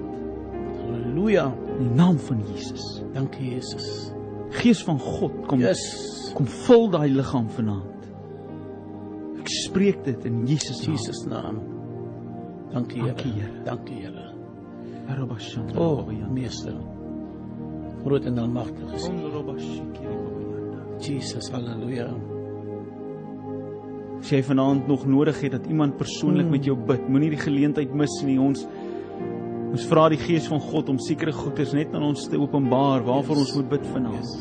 Halleluja. 1.20 1.52
in 1.80 1.88
die 1.88 1.96
naam 1.96 2.18
van 2.18 2.42
Jesus. 2.56 3.02
Dankie 3.14 3.50
Jesus. 3.56 4.12
Gees 4.50 4.84
van 4.84 5.00
God, 5.00 5.32
kom 5.48 5.60
Yes. 5.60 6.32
kom 6.36 6.46
vul 6.46 6.90
daai 6.90 7.10
liggaam 7.10 7.50
vanaand. 7.50 8.08
Ek 9.40 9.48
spreek 9.48 10.04
dit 10.06 10.26
in 10.26 10.46
Jesus 10.48 10.86
naam. 10.86 10.96
Jesus 10.96 11.26
naam. 11.26 11.60
Dankie 12.72 13.02
Here. 13.02 13.64
Dankie, 13.66 13.96
Here. 14.02 14.34
Arabashan. 15.10 15.78
O, 15.78 16.06
meester. 16.32 16.74
Groot 18.04 18.26
en 18.26 18.38
almagtig 18.38 18.94
is 18.94 19.08
U. 19.08 19.12
Jesus. 21.00 21.50
Halleluja. 21.52 22.14
As 24.20 24.30
jy 24.30 24.42
vanaand 24.44 24.88
nog 24.88 25.06
nodig 25.08 25.42
het 25.42 25.52
dat 25.52 25.66
iemand 25.68 25.98
persoonlik 25.98 26.46
Mm. 26.46 26.52
met 26.52 26.66
jou 26.66 26.78
bid, 26.78 27.08
moenie 27.10 27.30
die 27.30 27.40
geleentheid 27.40 27.94
mis 27.94 28.22
nie. 28.24 28.40
Ons 28.40 28.68
ons 29.70 29.86
vra 29.90 30.08
die 30.10 30.20
Gees 30.22 30.48
van 30.50 30.62
God 30.64 30.90
om 30.90 31.00
sekere 31.02 31.34
goeders 31.36 31.76
net 31.78 31.94
aan 31.94 32.08
ons 32.10 32.28
te 32.30 32.40
openbaar 32.40 33.06
waarvoor 33.08 33.44
ons 33.44 33.54
moet 33.60 33.70
bid 33.70 33.86
vanaand. 33.94 34.32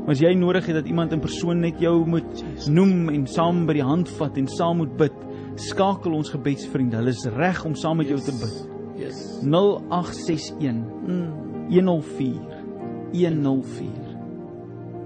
Maar 0.00 0.14
as 0.16 0.22
jy 0.24 0.32
nodig 0.34 0.66
het 0.66 0.80
dat 0.80 0.88
iemand 0.88 1.12
in 1.12 1.20
persoon 1.22 1.60
net 1.60 1.80
jou 1.82 2.06
moet 2.08 2.44
noem 2.72 3.10
en 3.12 3.26
saam 3.28 3.66
by 3.68 3.76
die 3.78 3.84
hand 3.84 4.08
vat 4.18 4.38
en 4.40 4.48
saam 4.50 4.80
moet 4.80 4.96
bid, 4.98 5.16
skakel 5.60 6.16
ons 6.16 6.32
gebedsvriende. 6.32 6.98
Hulle 7.02 7.12
is 7.12 7.26
reg 7.36 7.60
om 7.68 7.76
saam 7.76 8.00
met 8.00 8.08
jou 8.08 8.18
te 8.24 8.34
bid. 8.40 8.56
Yes. 9.00 9.20
0861 9.44 10.82
Mm. 11.06 11.50
104 11.70 12.64
104. 13.12 14.16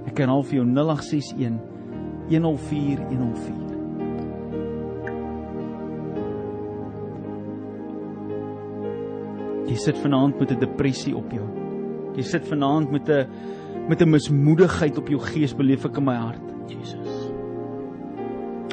Ek 0.08 0.16
kan 0.16 0.32
al 0.32 0.44
vir 0.48 0.60
jou 0.60 0.66
0861 0.66 1.60
104 2.30 3.04
104. 3.10 3.63
Jy 9.74 9.80
sit 9.82 9.96
vanaand 9.98 10.38
met 10.38 10.52
'n 10.52 10.60
depressie 10.60 11.16
op 11.16 11.32
jou. 11.34 11.46
Jy 12.14 12.22
sit 12.22 12.46
vanaand 12.46 12.92
met 12.92 13.08
'n 13.08 13.26
met 13.88 14.00
'n 14.00 14.10
mismoedigheid 14.10 14.98
op 14.98 15.08
jou 15.08 15.18
gees 15.18 15.52
beleef 15.52 15.84
ek 15.84 15.96
in 15.98 16.04
my 16.04 16.14
hart. 16.14 16.40
Jesus. 16.68 17.32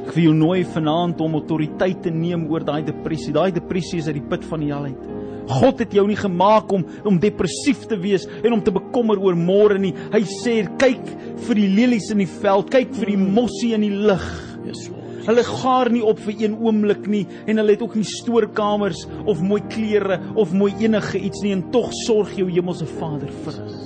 Ek 0.05 0.13
wil 0.13 0.23
jou 0.23 0.33
nooi 0.33 0.63
vanaand 0.63 1.19
om 1.21 1.33
autoriteit 1.33 2.03
te 2.03 2.11
neem 2.11 2.47
oor 2.49 2.63
daai 2.63 2.83
depressie. 2.83 3.33
Daai 3.33 3.51
depressie 3.51 3.99
is 3.99 4.07
uit 4.07 4.15
die 4.15 4.29
put 4.29 4.45
van 4.45 4.59
die 4.59 4.69
hel 4.69 4.85
uit. 4.85 5.07
God 5.47 5.79
het 5.79 5.91
jou 5.91 6.07
nie 6.07 6.15
gemaak 6.15 6.71
om 6.71 6.85
om 7.03 7.19
depressief 7.19 7.87
te 7.87 7.97
wees 7.97 8.27
en 8.43 8.53
om 8.53 8.61
te 8.61 8.71
bekommer 8.71 9.19
oor 9.19 9.35
môre 9.35 9.79
nie. 9.79 9.93
Hy 10.11 10.21
sê 10.21 10.77
kyk 10.77 11.05
vir 11.47 11.55
die 11.55 11.67
lelies 11.67 12.11
in 12.11 12.19
die 12.19 12.39
veld, 12.41 12.69
kyk 12.69 12.93
vir 12.93 13.05
die 13.07 13.17
mossie 13.17 13.73
in 13.73 13.81
die 13.81 13.95
lug. 13.95 14.47
Lord. 14.63 15.00
Hulle 15.21 15.43
gaar 15.45 15.91
nie 15.93 16.03
op 16.05 16.19
vir 16.25 16.45
een 16.45 16.57
oomblik 16.57 17.05
nie 17.11 17.23
en 17.45 17.61
hulle 17.61 17.75
het 17.75 17.83
ook 17.85 17.95
nie 17.99 18.07
stoorkamers 18.07 19.05
of 19.25 19.41
mooi 19.45 19.61
klere 19.69 20.19
of 20.35 20.53
mooi 20.53 20.73
enige 20.81 21.21
iets 21.21 21.43
nie 21.45 21.53
en 21.55 21.67
tog 21.73 21.91
sorg 22.05 22.33
jou 22.39 22.49
hemelse 22.49 22.87
Vader 22.97 23.31
vir 23.45 23.59
hulle. 23.61 23.81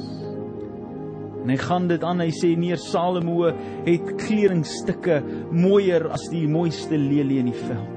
En 1.45 1.51
hy 1.53 1.57
gaan 1.61 1.85
dit 1.91 2.01
aan, 2.01 2.23
hy 2.23 2.31
sê 2.33 2.55
neer 2.57 2.79
Salomo 2.81 3.51
het 3.85 4.07
kledingstukke 4.17 5.19
mooier 5.53 6.07
as 6.15 6.25
die 6.31 6.47
mooiste 6.49 6.97
lelie 6.97 7.37
in 7.43 7.51
die 7.51 7.59
veld. 7.67 7.91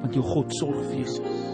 Want 0.00 0.16
jou 0.16 0.24
God 0.32 0.56
sorg 0.56 0.86
vir 0.88 1.02
jou. 1.04 1.51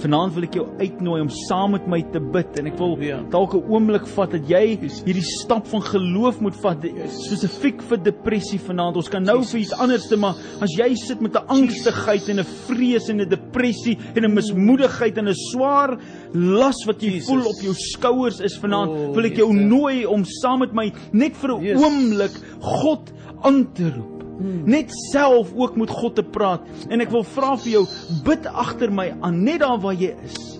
Jesus. 0.00 0.10
Vanaand 0.10 0.34
wil 0.34 0.42
ek 0.44 0.54
jou 0.54 0.66
uitnooi 0.80 1.20
om 1.20 1.28
saam 1.30 1.72
met 1.72 1.86
my 1.86 2.02
te 2.12 2.20
bid 2.20 2.58
en 2.58 2.66
ek 2.66 2.78
wil 2.78 2.96
Ja. 3.00 3.20
dalk 3.30 3.54
'n 3.54 3.64
oomblik 3.70 4.06
vat 4.06 4.30
dat 4.32 4.48
jy 4.48 4.78
Jesus. 4.80 5.02
hierdie 5.04 5.22
stap 5.22 5.66
van 5.66 5.82
geloof 5.82 6.40
moet 6.40 6.54
vat 6.56 6.78
spesifiek 7.08 7.82
vir 7.82 7.98
depressie 7.98 8.58
vanaand. 8.58 8.96
Ons 8.96 9.08
kan 9.08 9.22
nou 9.22 9.42
vir 9.44 9.60
iets 9.60 9.72
anderste, 9.72 10.16
maar 10.16 10.34
as 10.60 10.70
jy 10.76 10.94
sit 10.94 11.20
met 11.20 11.34
'n 11.34 11.46
angstigheid 11.48 12.28
en 12.28 12.38
'n 12.40 12.44
vrees 12.44 13.08
en 13.08 13.20
'n 13.20 13.28
depressie 13.28 13.98
en 14.16 14.24
'n 14.24 14.34
mismoedigheid 14.34 15.18
en 15.18 15.28
'n 15.28 15.34
swaar 15.34 15.98
las 16.34 16.84
wat 16.86 17.00
jy 17.02 17.10
Jesus. 17.12 17.28
voel 17.28 17.46
op 17.46 17.60
jou 17.62 17.74
skouers 17.74 18.40
is 18.40 18.56
vanaand, 18.58 18.90
O, 18.90 19.12
wil 19.14 19.24
ek 19.24 19.36
jou 19.36 19.52
Jesus. 19.52 19.68
nooi 19.70 20.06
om 20.06 20.24
saam 20.24 20.60
met 20.60 20.72
my 20.72 20.92
net 21.12 21.36
vir 21.36 21.50
'n 21.58 21.62
Yes. 21.62 21.80
oomblik 21.82 22.32
God 22.60 23.12
aan 23.42 23.72
te 23.72 23.84
roep. 23.90 24.09
Net 24.40 24.92
self 25.10 25.52
ook 25.56 25.76
met 25.80 25.90
God 25.90 26.16
te 26.18 26.24
praat 26.24 26.64
en 26.88 27.04
ek 27.04 27.12
wil 27.12 27.26
vra 27.36 27.56
vir 27.60 27.72
jou 27.78 27.84
bid 28.26 28.46
agter 28.50 28.92
my 28.92 29.10
aan 29.20 29.42
net 29.44 29.60
daar 29.64 29.80
waar 29.82 29.98
jy 29.98 30.14
is. 30.24 30.59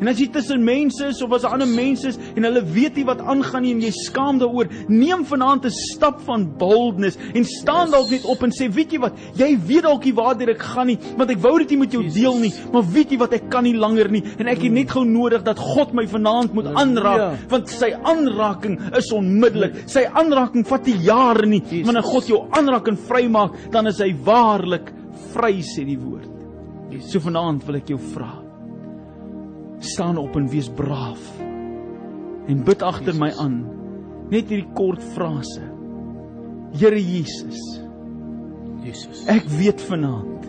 En 0.00 0.08
as 0.10 0.18
jy 0.20 0.26
tussen 0.32 0.64
mense 0.64 1.06
is 1.08 1.22
of 1.24 1.32
as 1.32 1.44
ander 1.48 1.68
mense 1.68 2.08
is 2.10 2.18
en 2.36 2.44
hulle 2.44 2.62
weet 2.74 2.98
nie 3.00 3.04
wat 3.08 3.22
aangaan 3.24 3.64
nie 3.64 3.72
en 3.74 3.82
jy 3.84 3.92
skaam 3.96 4.40
daaroor, 4.40 4.68
neem 4.88 5.24
vanaand 5.24 5.66
'n 5.66 5.70
stap 5.70 6.20
van 6.26 6.46
boldness 6.58 7.16
en 7.34 7.44
staan 7.44 7.90
dalk 7.90 8.10
net 8.10 8.24
op 8.24 8.42
en 8.42 8.50
sê, 8.50 8.68
"Weet 8.72 8.92
jy 8.92 8.98
wat? 9.00 9.14
Jy 9.36 9.56
weet 9.66 9.82
dalk 9.82 10.04
nie 10.04 10.12
waartoe 10.12 10.50
ek 10.50 10.62
gaan 10.62 10.86
nie, 10.86 10.98
want 11.16 11.30
ek 11.30 11.38
wou 11.38 11.58
dit 11.58 11.70
nie 11.70 11.78
met 11.78 11.92
jou 11.92 12.02
deel 12.02 12.38
nie, 12.38 12.52
maar 12.72 12.82
weet 12.82 13.10
jy 13.10 13.18
wat? 13.18 13.32
Ek 13.32 13.50
kan 13.50 13.64
nie 13.64 13.74
langer 13.74 14.10
nie 14.10 14.22
en 14.38 14.48
ek 14.48 14.62
het 14.62 14.72
net 14.72 14.90
gou 14.90 15.04
nodig 15.04 15.42
dat 15.42 15.58
God 15.58 15.92
my 15.94 16.06
vanaand 16.06 16.54
moet 16.54 16.66
aanraak, 16.66 17.20
Halleluja. 17.20 17.48
want 17.48 17.68
sy 17.68 17.92
aanraking 17.92 18.94
is 18.96 19.12
onmiddellik. 19.12 19.88
Sy 19.88 20.04
aanraking 20.04 20.66
vat 20.66 20.86
nie 20.86 20.98
jare 21.04 21.46
nie, 21.46 21.60
Jesus. 21.60 21.86
wanneer 21.86 22.02
God 22.02 22.26
jou 22.26 22.46
aanraak 22.50 22.88
en 22.88 22.96
vrymaak, 22.96 23.70
dan 23.70 23.86
is 23.86 23.98
hy 23.98 24.14
waarlik 24.24 24.92
vry 25.32 25.60
sê 25.62 25.84
die 25.84 25.98
woord. 25.98 26.28
So 27.00 27.18
vanaand 27.18 27.64
wil 27.66 27.76
ek 27.76 27.88
jou 27.88 27.98
vra 27.98 28.45
staan 29.78 30.16
op 30.16 30.36
en 30.36 30.48
wees 30.48 30.68
braaf. 30.68 31.22
En 32.46 32.62
bid 32.64 32.82
agter 32.82 33.14
my 33.18 33.30
aan. 33.38 33.64
Net 34.30 34.48
hierdie 34.50 34.68
kort 34.74 35.02
frase. 35.14 35.62
Here 36.76 36.98
Jesus, 36.98 37.60
Jesus. 38.82 39.22
ek 39.30 39.46
weet 39.56 39.80
vanaand 39.86 40.48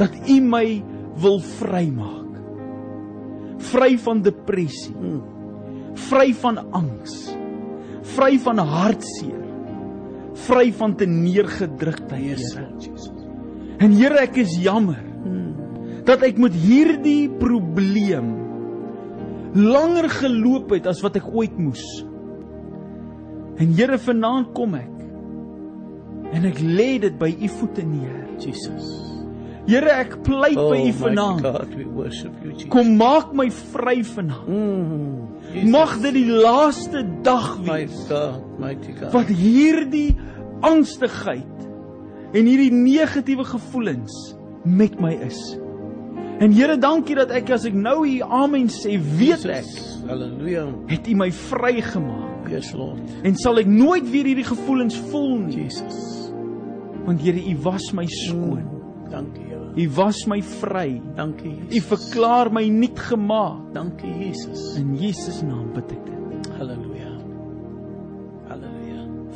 dat 0.00 0.16
U 0.26 0.40
my 0.42 0.82
wil 1.22 1.38
vrymaak. 1.38 2.40
Vry 3.70 3.94
van 4.02 4.22
depressie, 4.24 4.94
Mm. 4.96 5.22
vry 5.94 6.32
van 6.34 6.58
angs, 6.72 7.36
vry 8.16 8.38
van 8.38 8.58
hartseer, 8.58 9.44
vry 10.48 10.72
van 10.72 10.96
te 10.96 11.06
neergedruktheid, 11.06 12.24
Yes, 12.24 12.54
Here. 12.54 12.68
Jesus. 12.78 13.12
En 13.78 13.92
Here, 13.92 14.18
ek 14.18 14.36
is 14.36 14.56
jammer 14.58 15.03
dat 16.08 16.24
ek 16.26 16.40
met 16.40 16.56
hierdie 16.56 17.28
probleem 17.40 18.34
langer 19.54 20.08
geloop 20.10 20.74
het 20.74 20.88
as 20.90 21.00
wat 21.04 21.16
ek 21.20 21.28
ooit 21.30 21.54
moes. 21.58 21.84
En 23.62 23.70
Here, 23.78 23.98
vanaand 24.02 24.52
kom 24.56 24.74
ek 24.78 24.90
en 26.34 26.46
ek 26.48 26.58
lê 26.58 26.96
dit 26.98 27.14
by 27.20 27.30
u 27.30 27.48
voete 27.60 27.84
neer. 27.86 28.24
Jesus. 28.42 28.88
Here, 29.68 29.92
ek 30.02 30.16
pleit 30.26 30.58
Oh 30.58 30.72
by 30.72 30.80
u 30.82 30.88
my 30.88 30.94
vanaand. 30.98 31.44
God, 31.46 31.74
we 31.78 31.86
worship 31.86 32.34
you, 32.42 32.52
Jesus. 32.52 32.70
Kom 32.72 32.96
maak 32.98 33.30
my 33.36 33.46
vry 33.72 34.00
vanaand. 34.04 34.50
Mm. 34.50 35.20
Jesus. 35.54 35.70
Mag 35.70 35.94
dit 36.02 36.16
die 36.18 36.28
laaste 36.28 37.04
dag 37.24 37.52
my 37.62 37.84
wees 37.84 38.00
God, 38.10 38.42
mighty 38.60 38.92
God. 38.98 39.12
wat 39.14 39.30
hierdie 39.30 40.16
angstigheid 40.64 41.68
en 42.34 42.48
hierdie 42.48 42.72
negatiewe 42.74 43.46
gevoelens 43.46 44.34
met 44.66 44.98
my 45.00 45.14
is. 45.22 45.38
En 46.40 46.52
Here, 46.52 46.76
dankie 46.78 47.14
dat 47.14 47.30
ek 47.30 47.50
as 47.54 47.64
ek 47.68 47.74
nou 47.78 48.06
hier 48.06 48.24
amen 48.26 48.66
sê, 48.72 48.96
weet 48.98 49.44
ek 49.46 49.62
Jesus. 49.64 50.02
Hallelujah. 50.08 50.68
het 50.90 51.06
U 51.08 51.14
my 51.14 51.30
vrygemaak 51.30 52.50
Yes, 52.50 52.72
Lord. 52.76 53.00
en 53.24 53.36
sal 53.40 53.58
ek 53.62 53.66
nooit 53.70 54.04
weer 54.10 54.26
hierdie 54.28 54.44
gevoelens 54.44 54.96
voel 55.10 55.38
nie, 55.46 55.62
Jesus. 55.62 56.30
want 57.06 57.20
Here, 57.22 57.38
U 57.38 57.54
was 57.62 57.92
my 57.92 58.06
skoon. 58.06 58.64
Dankie, 59.10 59.44
Here. 59.48 59.60
U 59.76 59.88
was 59.96 60.26
my 60.26 60.40
vry. 60.60 61.00
Dankie, 61.16 61.54
U 61.54 61.64
Jesus. 61.70 61.88
verklaar 61.88 62.50
my 62.52 62.68
nuut 62.68 62.98
gemaak. 62.98 63.72
Dankie, 63.74 64.12
Jesus. 64.26 64.74
In 64.76 64.94
Jesus 64.96 65.42
naam 65.42 65.72
bid 65.74 65.92
ek 65.92 66.04
dit. 66.04 66.50
Halleluja. 66.58 66.93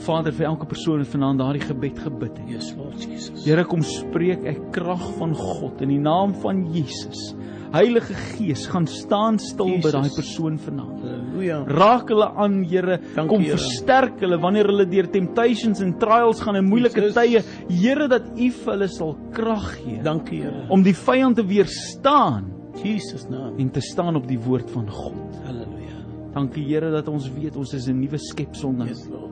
Vader, 0.09 0.33
vir 0.33 0.47
elke 0.49 0.66
persoon 0.71 1.03
wat 1.03 1.11
vanaand 1.12 1.38
daardie 1.42 1.61
gebed 1.68 1.99
gebid 2.01 2.38
het. 2.40 2.49
Yes, 2.49 2.71
Lord 2.79 3.03
Jesus. 3.05 3.44
Here 3.44 3.64
kom 3.68 3.83
spreek 3.85 4.44
ek 4.49 4.71
krag 4.73 5.03
van 5.18 5.35
God 5.37 5.83
in 5.85 5.92
die 5.92 6.01
naam 6.01 6.33
van 6.42 6.64
Jesus. 6.73 7.35
Heilige 7.75 8.14
Gees, 8.16 8.62
gaan 8.73 8.87
staan 8.88 9.37
stil 9.38 9.66
by 9.68 9.75
Jesus. 9.77 9.92
daai 9.92 10.11
persoon 10.16 10.57
vanaand. 10.59 11.03
Halleluja. 11.05 11.59
Raak 11.68 12.09
hulle 12.09 12.29
aan, 12.40 12.62
Here. 12.64 12.97
Kom 13.29 13.42
Here. 13.44 13.59
versterk 13.59 14.23
hulle 14.25 14.38
wanneer 14.40 14.71
hulle 14.73 14.87
deur 14.88 15.11
temptations 15.12 15.83
en 15.85 15.92
trials 16.01 16.40
gaan 16.40 16.57
en 16.57 16.64
moeilike 16.64 17.03
Jesus. 17.03 17.14
tye. 17.14 17.42
Here, 17.68 18.09
dat 18.09 18.23
U 18.38 18.49
vir 18.51 18.73
hulle 18.73 18.88
sal 18.88 19.12
krag 19.37 19.68
gee 19.85 20.01
Dankie, 20.03 20.40
Here. 20.42 20.64
om 20.71 20.83
die 20.83 20.94
vyand 20.97 21.37
te 21.37 21.44
weerstaan 21.44 22.49
Jesus 22.83 23.29
naam. 23.29 23.59
en 23.59 23.68
te 23.71 23.81
staan 23.85 24.16
op 24.16 24.27
die 24.27 24.38
woord 24.38 24.71
van 24.71 24.88
God. 24.88 25.37
Halleluja. 25.44 26.01
Dankie 26.35 26.64
Here 26.64 26.90
dat 26.90 27.09
ons 27.09 27.29
weet 27.37 27.57
ons 27.57 27.75
is 27.75 27.87
'n 27.88 28.01
nuwe 28.01 28.16
skepsel 28.18 28.73
nou 28.73 28.88
Yes, 28.88 29.07
Lord. 29.11 29.28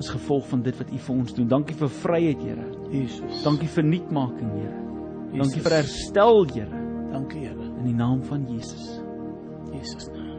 As 0.00 0.08
gevolg 0.08 0.46
van 0.48 0.64
dit 0.64 0.76
wat 0.80 0.90
U 0.90 0.98
vir 1.06 1.16
ons 1.16 1.34
doen. 1.36 1.48
Dankie 1.48 1.76
vir 1.76 1.92
vryheid, 2.00 2.42
Here. 2.42 2.66
Jesus. 2.90 3.42
Dankie 3.44 3.68
vir 3.68 3.84
nuutmaking, 3.84 4.54
Here. 4.56 4.78
Dankie 5.34 5.60
Jesus. 5.60 5.66
vir 5.68 5.76
herstel, 5.76 6.42
Here, 6.54 6.86
Dankie, 7.12 7.44
Here. 7.44 7.68
in 7.80 7.86
die 7.86 7.96
naam 7.96 8.24
van 8.28 8.48
Jesus. 8.48 9.00
Jesus 9.72 10.08
naam. 10.08 10.30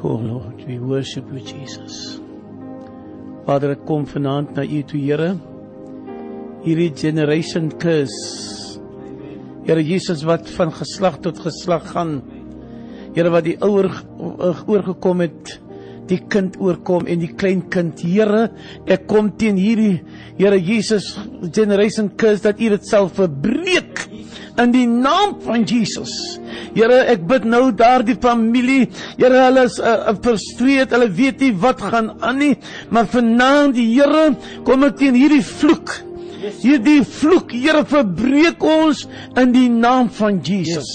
Oh 0.00 0.14
Lord, 0.14 0.64
we 0.64 0.78
worship 0.78 1.26
you, 1.32 1.40
Jesus. 1.42 2.20
Vader, 3.48 3.72
ek 3.74 3.80
kom 3.88 4.04
vanaand 4.06 4.52
na 4.54 4.62
U 4.62 4.82
toe, 4.86 5.00
Here. 5.02 5.32
Hierdie 6.62 6.92
generation 6.94 7.72
curse. 7.82 8.78
Here 9.66 9.82
Jesus 9.82 10.22
wat 10.28 10.46
van 10.54 10.70
geslag 10.72 11.18
tot 11.24 11.40
geslag 11.42 11.90
gaan. 11.90 12.20
Here 13.16 13.32
wat 13.34 13.48
die 13.48 13.56
ouer 13.64 13.90
oorgekom 14.38 15.24
het, 15.26 15.58
die 16.08 16.20
kind 16.32 16.56
oorkom 16.62 17.08
en 17.10 17.20
die 17.20 17.32
kleinkind. 17.36 18.00
Here, 18.00 18.48
ek 18.88 19.06
kom 19.10 19.30
teen 19.36 19.58
hierdie 19.60 19.98
Here 20.38 20.56
Jesus 20.56 21.10
generation 21.54 22.08
curse 22.16 22.44
dat 22.46 22.60
U 22.62 22.70
dit 22.72 22.86
sal 22.86 23.10
verbreek 23.12 24.06
in 24.58 24.72
die 24.74 24.86
naam 24.88 25.36
van 25.44 25.66
Jesus. 25.68 26.12
Here, 26.74 27.02
ek 27.10 27.24
bid 27.30 27.46
nou 27.46 27.68
daardie 27.76 28.16
familie. 28.22 28.88
Here, 29.18 29.44
hulle 29.48 29.66
is 29.68 29.78
uh, 29.78 30.14
frustreerd. 30.22 30.94
Hulle 30.94 31.10
weet 31.14 31.44
nie 31.44 31.52
wat 31.62 31.82
gaan 31.82 32.12
aan 32.22 32.40
nie, 32.42 32.54
maar 32.90 33.08
vanaand 33.10 33.76
die 33.78 33.88
Here 33.92 34.30
kom 34.66 34.86
ek 34.88 34.98
teen 35.02 35.18
hierdie 35.18 35.44
vloek. 35.44 36.07
Hierdie 36.38 37.02
vloek, 37.04 37.52
Here, 37.52 37.82
verbreek 37.88 38.62
ons 38.62 39.04
in 39.38 39.52
die 39.54 39.68
naam 39.72 40.08
van 40.14 40.40
Jesus. 40.44 40.88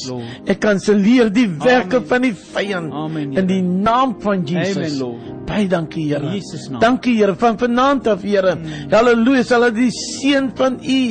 Ek 0.49 0.61
kanselleer 0.63 1.31
die 1.33 1.47
werke 1.49 1.99
Amen. 1.99 2.07
van 2.11 2.25
die 2.27 2.33
vyand 2.33 3.37
in 3.39 3.49
die 3.49 3.61
naam 3.61 4.15
van 4.23 4.45
Jesus. 4.47 4.99
Baie 5.47 5.67
dankie, 5.67 6.05
Here. 6.07 6.39
Dankie, 6.79 7.17
Here, 7.19 7.35
van 7.39 7.57
vanaand 7.59 8.07
af, 8.07 8.23
Here. 8.23 8.55
Halleluja, 8.91 9.43
sal 9.47 9.67
hulle 9.67 9.75
die 9.75 9.91
seën 9.93 10.51
van 10.57 10.79
U 10.79 11.01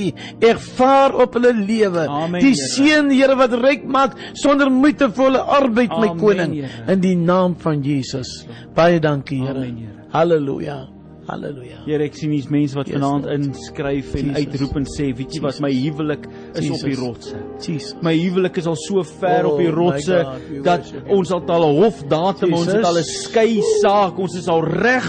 ervaar 0.49 1.18
op 1.27 1.37
hulle 1.37 1.53
lewe. 1.59 2.07
Die 2.38 2.55
seën, 2.57 3.12
Here, 3.12 3.37
wat 3.40 3.59
ryk 3.61 3.85
maak 3.85 4.16
sonder 4.40 4.73
moeitevolle 4.73 5.42
arbeid, 5.61 5.92
my 5.92 6.12
Amen, 6.14 6.23
koning, 6.23 6.57
in 6.88 7.05
die 7.05 7.16
naam 7.18 7.59
van 7.61 7.85
Jesus. 7.85 8.42
Baie 8.77 9.03
dankie, 9.03 9.42
Here. 9.45 9.61
Amen, 9.61 9.79
Here. 9.85 10.09
Halleluja. 10.12 10.81
Halleluja. 11.29 11.85
Here, 11.87 12.03
ek 12.03 12.17
sien 12.19 12.33
hier's 12.35 12.49
mense 12.51 12.75
wat 12.75 12.89
Yes, 12.91 12.97
vanaand 12.99 13.27
inskryf 13.31 14.09
en 14.19 14.33
Jesus. 14.33 14.41
uitroep 14.43 14.77
en 14.81 14.87
sê, 14.91 15.05
weet 15.15 15.37
jy 15.37 15.41
wat, 15.45 15.61
my 15.63 15.71
huwelik 15.71 16.25
is 16.27 16.71
op 16.75 16.81
die 16.83 16.91
Jesus. 16.91 16.99
rotse. 16.99 17.37
Jesus. 17.63 17.95
My 18.03 18.13
huwelik 18.19 18.57
is 18.59 18.67
al 18.67 18.75
so 18.77 19.05
ver 19.07 19.47
Oh, 19.47 19.53
op 19.53 19.59
die 19.63 19.69
my 19.69 19.75
rotse 19.77 20.19
God, 20.25 20.65
dat 20.65 20.83
worship 20.91 21.13
ons 21.15 21.31
al 21.31 21.43
al 21.47 21.63
'n 21.69 21.77
hofdatum, 21.83 22.53
ons 22.53 22.67
het 22.67 22.75
Jesus. 22.83 22.89
al 22.91 22.99
'n 22.99 23.05
skei 23.05 23.61
saak, 23.83 24.19
ons 24.19 24.35
is 24.35 24.49
al 24.49 24.63
reg 24.65 25.07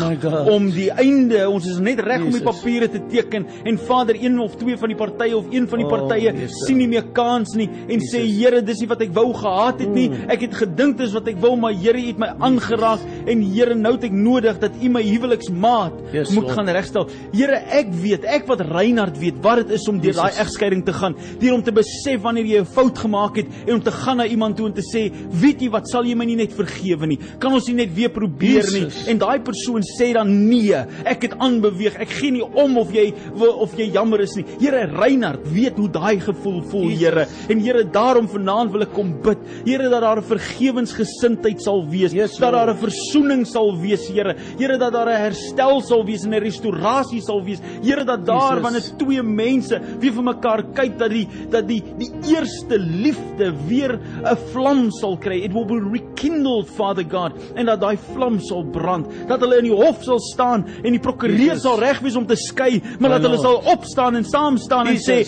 om 0.53 0.69
die 0.69 0.91
einde, 0.91 1.49
ons 1.49 1.65
is 1.65 1.79
net 1.79 1.99
reg 1.99 2.21
om 2.21 2.29
die 2.31 2.39
Jesus. 2.41 2.61
papiere 2.61 2.87
te 2.89 3.01
teken 3.09 3.45
en 3.65 3.77
Vader 3.77 4.15
een 4.15 4.37
of 4.39 4.55
twee 4.55 4.77
van 4.77 4.89
die 4.89 4.97
partye 4.97 5.35
of 5.35 5.45
een 5.51 5.67
van 5.67 5.79
die 5.79 5.85
Oh, 5.87 5.89
partye 5.97 6.31
Jesus. 6.33 6.65
sien 6.67 6.77
nie 6.77 6.87
meer 6.87 7.09
kans 7.11 7.55
nie 7.55 7.69
en 7.89 7.99
sê 7.99 8.21
Jesus. 8.21 8.37
Here, 8.43 8.61
dis 8.61 8.79
nie 8.81 8.87
wat 8.87 9.01
ek 9.01 9.13
wou 9.13 9.33
gehad 9.33 9.79
het 9.79 9.89
nie. 9.89 10.09
Mm. 10.09 10.29
Ek 10.29 10.41
het 10.41 10.53
gedink 10.53 10.97
dis 10.97 11.11
wat 11.13 11.27
ek 11.27 11.37
wou, 11.41 11.55
maar 11.55 11.73
Here, 11.73 11.97
U 11.97 12.07
het 12.07 12.17
my 12.19 12.27
aangeraak 12.39 12.99
en 13.25 13.41
Here, 13.41 13.73
nou 13.73 13.93
het 13.93 14.03
ek 14.03 14.11
nodig 14.11 14.59
dat 14.59 14.71
U 14.81 14.89
my 14.89 15.01
huweliksmaat 15.01 15.93
Yes, 16.11 16.29
moet 16.29 16.43
Lord. 16.43 16.55
gaan 16.55 16.69
regstel. 16.69 17.07
Here, 17.31 17.55
ek 17.55 17.93
weet, 17.93 18.23
ek 18.25 18.45
wat 18.47 18.61
Reinhard 18.61 19.17
weet 19.17 19.35
wat 19.41 19.55
dit 19.63 19.71
is 19.71 19.87
om 19.87 19.99
deur 19.99 20.13
daai 20.13 20.31
egskeiding 20.43 20.83
te 20.85 20.93
gaan, 20.93 21.15
deur 21.39 21.53
om 21.53 21.63
te 21.63 21.71
besef 21.71 22.21
wanneer 22.21 22.45
jy 22.45 22.59
'n 22.61 22.65
fout 22.65 22.97
gemaak 22.97 23.35
het 23.37 23.47
en 23.67 23.73
om 23.75 23.81
te 23.81 23.91
gaan 23.91 24.17
na 24.17 24.25
iemand 24.25 24.57
toe 24.57 24.67
en 24.67 24.73
te 24.73 24.81
sê, 24.81 25.11
"Weet 25.31 25.61
jy 25.61 25.69
wat, 25.69 25.87
sal 25.87 26.03
jy 26.03 26.15
my 26.15 26.25
nie 26.25 26.35
net 26.35 26.51
vergewe 26.53 27.07
nie? 27.07 27.19
Kan 27.39 27.53
ons 27.53 27.67
nie 27.67 27.75
net 27.75 27.95
weer 27.95 28.09
probeer 28.09 28.63
nie?" 28.73 28.85
Jesus. 28.85 29.07
En 29.07 29.17
daai 29.17 29.39
persoon 29.39 29.81
sê 29.81 30.13
dan, 30.13 30.49
"Nee, 30.49 30.73
ek 31.05 31.21
het 31.21 31.33
aanbeweeg. 31.39 31.95
Ek 31.99 32.09
gee 32.09 32.31
nie 32.31 32.43
om 32.43 32.77
of 32.77 32.91
jy 32.91 33.13
of 33.35 33.77
jy 33.77 33.91
jammer 33.91 34.19
is 34.21 34.35
nie." 34.35 34.45
Here, 34.59 34.85
Reinhard 34.85 35.39
weet 35.51 35.77
hoe 35.77 35.89
daai 35.89 36.19
gevoel 36.19 36.61
voel. 36.63 36.89
Here. 36.89 37.27
En 37.49 37.59
Here, 37.59 37.83
daarom 37.83 38.27
vanaand 38.27 38.71
wil 38.71 38.81
ek 38.81 38.93
kom 38.93 39.21
bid. 39.21 39.37
Here, 39.65 39.89
dat 39.89 40.01
daar 40.01 40.17
'n 40.17 40.23
vergewensgesindheid 40.23 41.61
sal 41.61 41.85
wees, 41.89 42.11
Yes, 42.11 42.37
dat 42.37 42.51
daar. 42.53 42.69
'n 42.69 42.77
versoening 42.77 43.45
sal 43.47 43.77
wees, 43.79 44.07
Here. 44.07 44.35
Here, 44.57 44.77
dat 44.77 44.91
daar 44.93 45.07
'n 45.07 45.21
herstel 45.31 45.81
sal 45.81 45.92
wees 46.01 46.25
en 46.25 46.33
'n 46.33 46.41
restaurasie 46.41 47.21
sal 47.21 47.43
wees. 47.43 47.61
Here, 47.83 48.03
dat 48.03 48.25
daar 48.25 48.57
Jesus. 48.57 48.63
wanneer 48.63 48.97
twee 48.97 49.23
mense 49.23 49.81
weer 49.99 50.13
vir 50.13 50.23
mekaar 50.23 50.63
kyk 50.73 50.97
dat 50.97 51.11
die 51.11 51.27
dat 51.49 51.67
die 51.67 51.83
die 51.97 52.11
eerste 52.33 52.79
liefde 52.79 53.53
weer 53.67 53.99
'n 54.23 54.37
vlam 54.51 54.91
sal 54.91 55.17
kry. 55.17 55.43
It 55.43 55.53
will 55.53 55.65
be 55.65 55.79
rekindled, 55.79 56.69
Father 56.69 57.03
God, 57.03 57.33
en 57.55 57.65
dat 57.65 57.81
daai 57.81 57.97
vlam 58.13 58.39
sal 58.39 58.63
brand. 58.63 59.05
Dat 59.27 59.39
hulle 59.39 59.57
in 59.57 59.69
die 59.69 59.75
hof 59.75 60.03
sal 60.03 60.19
staan 60.19 60.65
en 60.83 60.91
die 60.91 60.99
prokureur 60.99 61.59
sal 61.59 61.79
reg 61.79 61.99
wees 61.99 62.15
om 62.15 62.25
te 62.25 62.35
skei, 62.35 62.81
maar 62.99 63.09
My 63.09 63.19
dat 63.19 63.29
hulle 63.29 63.41
sal 63.41 63.61
opstaan 63.73 64.15
en 64.15 64.25
saam 64.25 64.57
staan 64.57 64.87
en 64.87 64.97
sê. 64.97 65.21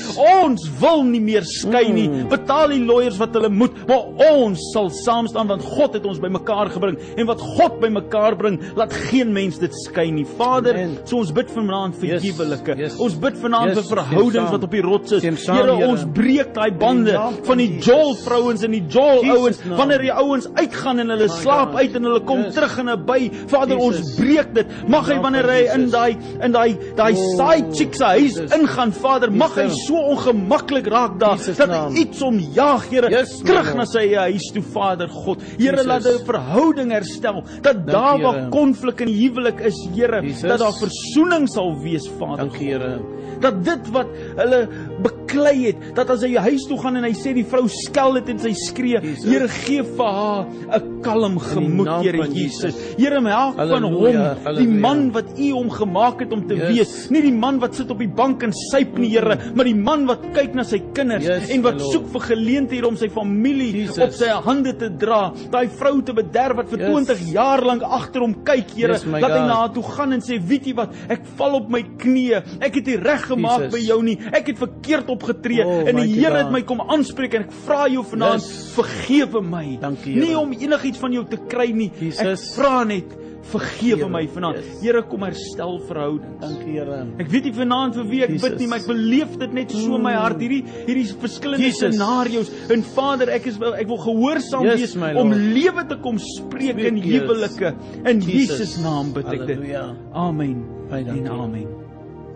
"Ons 0.44 0.70
wil 0.80 1.04
nie 1.04 1.22
meer 1.22 1.44
skei 1.44 1.92
nie. 1.92 2.08
Mm. 2.08 2.30
Betaal 2.30 2.68
die 2.70 2.86
lawyers 2.86 3.18
wat 3.18 3.34
hulle 3.34 3.50
moet, 3.50 3.88
maar 3.88 4.06
ons 4.32 4.60
sal 4.74 4.90
saam 4.90 5.28
staan 5.28 5.48
want 5.48 5.64
God 5.64 5.94
het 5.94 6.06
ons 6.06 6.20
bymekaar 6.20 6.70
gebring 6.70 6.98
en 7.18 7.26
wat 7.26 7.42
God 7.42 7.80
bymekaar 7.80 8.36
bring, 8.36 8.60
laat 8.76 8.94
geen 8.94 9.34
mens 9.34 9.58
dit 9.60 9.72
skei 9.86 10.12
nie. 10.12 10.26
Vader, 10.26 10.55
Amen. 10.58 10.98
so 11.06 11.18
ons 11.18 11.32
bid 11.32 11.50
vanaand 11.50 11.96
vir 11.96 12.08
Yes, 12.10 12.24
huwelike. 12.24 12.78
yes. 12.78 13.00
Ons 13.00 13.16
bid 13.16 13.38
vanaand 13.38 13.76
Yes, 13.76 13.88
vir 13.88 13.98
verhoudings 13.98 14.52
wat 14.52 14.64
op 14.64 14.72
die 14.72 14.82
rots 14.82 15.12
is. 15.12 15.24
Here, 15.24 15.72
ons 15.88 16.06
breek 16.14 16.54
daai 16.54 16.72
bande 16.72 17.14
van 17.44 17.58
die. 17.58 17.80
Joel 17.80 18.16
vrouens 18.16 18.64
en 18.64 18.72
die 18.72 18.82
Jesus 18.88 19.30
ouens. 19.30 19.60
Wanneer 19.78 20.00
die 20.02 20.12
ouens 20.14 20.48
uitgaan 20.56 21.00
en 21.00 21.10
hulle 21.10 21.28
slaap 21.30 21.76
uit 21.76 21.96
en 21.96 22.04
hulle 22.04 22.20
kom 22.22 22.44
Yes. 22.44 22.54
terug 22.56 22.78
in 22.80 22.90
'n 22.90 23.06
by. 23.06 23.32
Vader, 23.48 23.78
ons 23.78 23.98
Jesus. 23.98 24.16
breek 24.16 24.54
dit. 24.54 24.68
Mag 24.88 25.08
hy 25.08 25.20
wanneer 25.22 25.44
hy 25.50 25.74
in 25.74 25.90
daai 25.90 26.18
in 26.44 26.52
daai 26.52 26.78
daai 26.96 27.14
Oh, 27.16 27.38
side 27.38 27.74
chick 27.76 27.94
se 27.96 28.04
huis 28.04 28.38
ingaan, 28.38 28.92
Vader, 28.92 29.32
mag 29.32 29.56
hy 29.56 29.68
so 29.70 29.96
ongemaklik 29.96 30.88
raak 30.88 31.18
daar 31.20 31.38
Jesus 31.38 31.58
dat 31.58 31.70
hy 31.70 31.74
naam. 31.76 31.96
iets 31.96 32.22
omjaag, 32.22 32.90
Here, 32.90 33.10
Yes, 33.10 33.40
terug 33.42 33.76
na 33.76 33.86
sy 33.86 34.14
huis 34.14 34.52
toe, 34.54 34.62
Vader 34.62 35.08
God. 35.08 35.42
Here, 35.58 35.84
laat 35.84 36.06
'n 36.06 36.24
verhouding 36.26 36.92
herstel. 36.92 37.44
Dat 37.62 37.86
daar 37.86 38.20
waar 38.22 38.50
konflik 38.50 39.02
in 39.02 39.08
die 39.08 39.30
huwelik 39.30 39.60
is, 39.62 39.76
Here. 39.96 40.22
Dat 40.48 40.60
daar 40.60 40.74
versoening 40.80 41.48
sal 41.50 41.76
wees, 41.82 42.08
Vader. 42.20 42.38
Dankie 42.46 42.72
Here. 42.74 43.00
dat 43.42 43.58
dit 43.66 43.90
wat 43.92 44.08
hulle 44.38 44.68
beklei 45.04 45.66
het, 45.68 45.82
dat 45.98 46.10
as 46.14 46.22
hy 46.24 46.36
huis 46.40 46.64
toe 46.70 46.78
gaan 46.80 46.96
en 46.96 47.04
hy 47.04 47.12
sê 47.18 47.34
die 47.36 47.44
vrou 47.44 47.66
skel 47.68 48.14
dit 48.14 48.30
en 48.32 48.40
sy 48.40 48.54
skree. 48.56 49.02
Here 49.26 49.48
gee 49.52 49.84
vir 49.84 50.06
haar 50.08 50.46
'n 50.80 51.02
kalm 51.04 51.38
gemoed, 51.40 51.90
Here 52.02 52.28
Jesus. 52.32 52.76
Here, 52.98 53.20
help 53.22 53.56
van 53.58 53.84
hom, 53.84 53.94
Halleluja, 53.94 54.56
die 54.58 54.68
man 54.68 55.12
wat 55.12 55.26
U 55.38 55.52
hom 55.52 55.70
gemaak 55.70 56.20
het 56.22 56.32
om 56.32 56.48
te 56.48 56.56
Yes. 56.56 56.70
wees, 56.72 57.10
nie 57.12 57.22
die 57.22 57.34
man 57.34 57.60
wat 57.60 57.76
sit 57.76 57.92
op 57.92 58.00
die 58.00 58.08
bank 58.08 58.44
en 58.44 58.54
suip 58.54 58.98
nie, 58.98 59.10
Here, 59.10 59.38
maar 59.54 59.66
die 59.66 59.76
man 59.76 60.06
wat 60.08 60.22
kyk 60.34 60.56
na 60.56 60.64
sy 60.64 60.80
kinders 60.94 61.26
Yes, 61.26 61.50
en 61.50 61.62
wat 61.62 61.80
Lord. 61.80 61.92
soek 61.92 62.08
vir 62.14 62.22
geleenthede 62.36 62.88
om 62.88 62.96
sy 62.96 63.10
familie 63.10 63.74
Jesus. 63.74 63.98
op 64.04 64.12
sy 64.12 64.28
hande 64.30 64.74
te 64.78 64.90
dra. 64.90 65.32
Daai 65.52 65.68
vrou 65.68 66.02
te 66.02 66.14
bederf 66.14 66.56
wat 66.56 66.70
vir 66.70 66.80
Yes. 66.80 66.90
20 66.90 67.34
jaar 67.34 67.62
lank 67.62 67.82
agter 67.84 68.22
hom 68.22 68.34
kyk, 68.44 68.72
Here, 68.76 68.94
Yes, 68.94 69.04
dat 69.04 69.32
hy 69.32 69.46
na 69.46 69.56
haar 69.56 69.74
toe 69.74 69.84
gaan 69.84 70.14
en 70.14 70.22
sê, 70.22 70.35
"Weet 70.40 70.66
jy 70.66 70.74
wat? 70.76 70.94
Ek 71.10 71.22
val 71.38 71.56
op 71.56 71.70
my 71.70 71.82
knieë. 71.98 72.44
Ek 72.62 72.76
het 72.76 72.86
nie 72.86 72.96
reg 72.98 73.26
gemaak 73.28 73.72
by 73.72 73.80
jou 73.80 74.02
nie. 74.04 74.18
Ek 74.34 74.48
het 74.48 74.58
verkeerd 74.58 75.10
opgetree 75.10 75.64
Oh, 75.66 75.88
en 75.88 75.96
die 75.96 76.16
Here 76.16 76.38
het 76.38 76.52
my 76.52 76.62
kom 76.62 76.82
aanspreek 76.82 77.34
en 77.34 77.42
ek 77.44 77.52
vra 77.66 77.88
jou 77.88 78.04
vanaand, 78.04 78.42
Yes. 78.42 78.74
vergewe 78.76 79.42
my. 79.42 79.78
Dankie, 79.82 80.14
Here. 80.14 80.26
Nie 80.26 80.36
om 80.38 80.52
enigiets 80.52 80.98
van 81.00 81.12
jou 81.14 81.26
te 81.26 81.38
kry 81.38 81.72
nie. 81.72 81.92
Ek 81.96 82.02
Jesus. 82.02 82.56
vra 82.56 82.84
net, 82.84 83.06
vergewe 83.52 84.10
my 84.10 84.24
vanaand. 84.28 84.58
yes. 84.62 84.82
Here, 84.82 85.02
kom 85.04 85.22
herstel 85.28 85.80
verhoudings. 85.88 86.42
Dankie 86.42 86.76
Here. 86.76 87.00
Ek 87.22 87.30
weet 87.32 87.44
nie 87.50 87.54
vanaand 87.56 87.96
vir 87.96 88.08
wie 88.10 88.22
ek 88.26 88.34
Jesus. 88.36 88.50
bid 88.50 88.60
nie, 88.60 88.68
maar 88.72 88.80
ek 88.80 88.88
beleef 88.90 89.38
dit 89.40 89.54
net 89.54 89.72
so 89.72 89.96
in 89.96 90.04
my 90.04 90.14
hart 90.18 90.40
hierdie 90.42 90.64
hierdie 90.88 91.06
verskillende 91.22 91.64
Jesus. 91.66 91.96
scenario's. 91.96 92.52
En 92.74 92.84
Vader, 92.96 93.30
ek 93.38 93.46
is 93.52 93.60
ek 93.62 93.88
wil 93.88 94.02
gehoorsaam 94.06 94.66
Yes, 94.66 94.96
wees 94.96 95.18
om 95.22 95.32
lewe 95.34 95.86
te 95.88 96.00
kom 96.02 96.18
spreek 96.20 96.78
in 96.78 97.00
Spreek, 97.00 97.04
yes. 97.06 97.26
huwelike. 97.26 97.74
In 98.06 98.22
Jesus. 98.22 98.60
Jesus 98.60 98.78
naam 98.84 99.14
bid 99.14 99.26
ek 99.28 99.46
dit. 99.48 99.58
Halleluja. 99.58 99.86
Amen. 100.14 100.64
En 100.92 101.28
amen. 101.28 101.68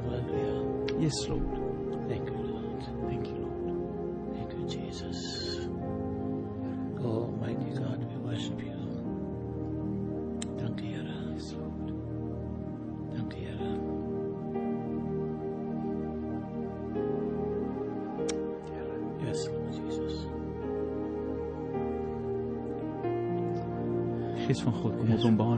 Hallelujah. 0.06 1.02
Yes, 1.02 1.26
Lord. 1.30 1.59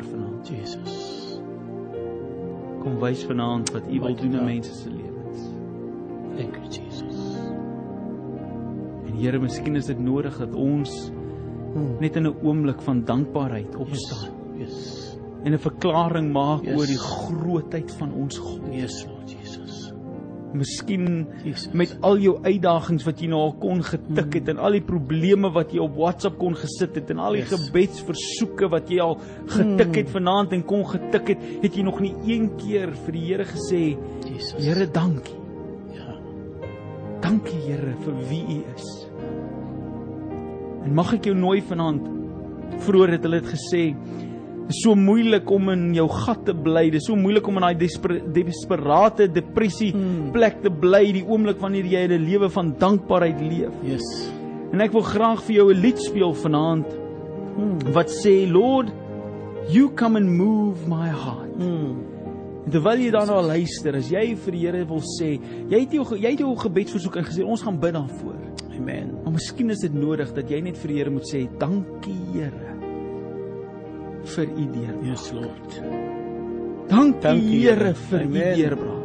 Openbaar 0.02 0.04
vanaand. 0.04 0.48
Jesus. 0.48 1.40
Kom 2.82 3.00
wys 3.00 3.24
vanaand 3.26 3.72
wat 3.72 3.84
U 3.90 4.00
wil 4.00 4.16
doen 4.16 4.34
in 4.34 4.46
mense 4.46 4.74
se 4.74 4.90
lewens. 4.90 5.42
Thank 6.36 6.56
you, 6.56 6.68
Jesus. 6.68 7.18
En 9.06 9.14
Here, 9.18 9.40
miskien 9.40 9.76
is 9.76 9.86
dit 9.86 10.00
nodig 10.00 10.38
dat 10.38 10.54
ons 10.56 11.12
Hmm. 11.74 11.96
net 12.00 12.16
in 12.16 12.28
'n 12.28 12.36
oomblik 12.44 12.82
van 12.82 13.04
dankbaarheid 13.06 13.68
Yes. 13.72 13.76
opstaan 13.80 14.30
Yes. 14.58 15.18
en 15.44 15.54
'n 15.54 15.58
verklaring 15.60 16.32
maak 16.34 16.64
Yes. 16.66 16.76
oor 16.76 16.86
die 16.86 16.98
grootheid 16.98 17.92
van 17.92 18.14
ons 18.14 18.38
God. 18.38 18.60
Yes, 18.72 19.06
Lord. 19.06 19.11
Miskien 20.54 21.28
Jesus. 21.46 21.72
met 21.74 21.94
al 22.04 22.18
jou 22.20 22.34
uitdagings 22.44 23.06
wat 23.08 23.22
jy 23.24 23.28
nou 23.32 23.40
al 23.46 23.54
kon 23.62 23.80
getik 23.88 24.34
het 24.36 24.50
en 24.52 24.58
al 24.60 24.76
die 24.76 24.84
probleme 24.84 25.48
wat 25.56 25.72
jy 25.72 25.80
op 25.80 25.96
WhatsApp 25.96 26.38
kon 26.42 26.58
gesit 26.60 26.96
het 27.00 27.10
en 27.14 27.20
al 27.24 27.38
die 27.40 27.44
Yes. 27.46 27.54
gebedsversoeke 27.70 28.68
wat 28.70 28.90
jy 28.92 29.00
al 29.00 29.16
getik 29.48 29.96
het 30.02 30.10
vanaand 30.12 30.52
en 30.58 30.64
kon 30.68 30.84
getik 30.86 31.28
het, 31.36 31.46
het 31.64 31.76
jy 31.76 31.84
nog 31.88 32.02
nie 32.04 32.14
een 32.28 32.50
keer 32.60 32.92
vir 33.06 33.12
die 33.16 33.26
Here 33.32 33.46
gesê. 33.46 33.82
Here, 34.60 34.88
dankie. 34.92 35.38
Ja. 35.96 36.16
Dankie 37.22 37.60
Here 37.70 37.96
vir 38.04 38.20
wie 38.30 38.44
U 38.58 38.60
is. 38.76 38.90
En 40.84 40.94
mag 40.98 41.14
ek 41.14 41.30
jou 41.30 41.36
nooi 41.38 41.62
vanaand 41.62 42.08
vroeër 42.82 43.12
het 43.18 43.26
hulle 43.28 43.42
dit 43.44 43.52
gesê 43.54 43.82
Dit 44.72 44.78
is 44.78 44.86
so 44.86 44.96
moeilik 44.96 45.50
om 45.52 45.66
in 45.74 45.82
jou 45.92 46.06
gat 46.08 46.46
te 46.48 46.54
bly. 46.56 46.86
Dit 46.94 47.02
is 47.02 47.08
so 47.10 47.18
moeilik 47.20 47.48
om 47.50 47.58
in 47.60 47.66
daai 47.66 47.76
desper, 47.76 48.14
desperate 48.32 49.26
depressie 49.36 49.90
Hmm. 49.92 50.30
plek 50.32 50.62
te 50.64 50.70
bly 50.72 51.12
die 51.12 51.26
oomblik 51.28 51.60
wanneer 51.60 51.84
jy 51.84 52.08
'n 52.08 52.24
lewe 52.24 52.50
van 52.50 52.72
dankbaarheid 52.80 53.42
leef. 53.42 53.74
Yes. 53.84 54.32
En 54.72 54.80
ek 54.80 54.94
wil 54.94 55.02
graag 55.02 55.44
vir 55.44 55.56
jou 55.56 55.74
'n 55.74 55.82
lied 55.82 56.00
speel 56.00 56.34
vanaand 56.34 56.86
Hmm. 56.88 57.92
wat 57.92 58.08
sê 58.08 58.50
Lord, 58.50 58.94
you 59.68 59.90
come 59.94 60.16
and 60.16 60.30
move 60.30 60.88
my 60.88 61.10
heart. 61.10 61.52
Hmm. 61.58 61.98
En 62.66 62.72
terwyl 62.72 62.98
jy 62.98 63.12
dan 63.12 63.28
nou 63.28 63.42
luister, 63.42 63.96
as 63.96 64.10
jy 64.10 64.36
vir 64.38 64.52
die 64.52 64.66
Here 64.68 64.86
wil 64.86 65.02
sê, 65.02 65.38
jy 65.70 65.80
het 65.80 65.92
jou 65.92 66.06
jy 66.16 66.30
het 66.30 66.40
jou 66.40 66.56
gebedsversoek 66.56 67.16
ingesê, 67.18 67.44
ons 67.44 67.62
gaan 67.62 67.78
bid 67.78 67.94
daarvoor. 67.94 68.40
Amen. 68.80 69.20
Maar 69.24 69.34
miskien 69.34 69.70
is 69.70 69.80
dit 69.80 69.94
nodig 69.94 70.34
dat 70.34 70.50
jy 70.50 70.62
net 70.62 70.78
vir 70.78 70.88
die 70.88 70.98
Here 70.98 71.10
moet 71.10 71.28
sê, 71.28 71.50
dankie 71.60 72.16
Here 72.34 72.71
vir 74.24 74.48
u 74.48 74.66
deurbraak. 74.72 75.06
Yes, 75.06 75.32
Lord. 75.34 75.82
Dankie, 76.92 77.22
Dankie, 77.22 77.60
Here 77.62 77.94
vir 77.94 78.22
u 78.26 78.32
deurbraak. 78.34 78.98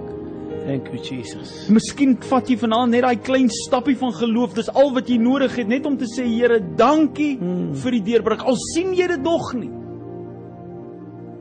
Thank 0.67 0.89
you, 0.91 0.99
Jesus. 0.99 1.69
Miskien 1.71 2.17
vat 2.27 2.49
jy 2.51 2.57
vanaand 2.59 2.91
net 2.91 3.03
daai 3.07 3.17
klein 3.23 3.47
stappie 3.55 3.95
van 3.97 4.11
geloof. 4.13 4.55
Dis 4.55 4.69
al 4.75 4.91
wat 4.97 5.07
jy 5.09 5.17
nodig 5.23 5.55
het 5.57 5.69
net 5.71 5.87
om 5.87 5.97
te 5.97 6.05
sê 6.11 6.25
Here, 6.27 6.59
dankie 6.77 7.37
Hmm. 7.39 7.73
vir 7.75 7.91
die 7.93 8.03
deurbraak. 8.03 8.43
Al 8.43 8.57
sien 8.75 8.93
jy 8.95 9.07
dit 9.07 9.23
nog 9.23 9.55
nie, 9.55 9.71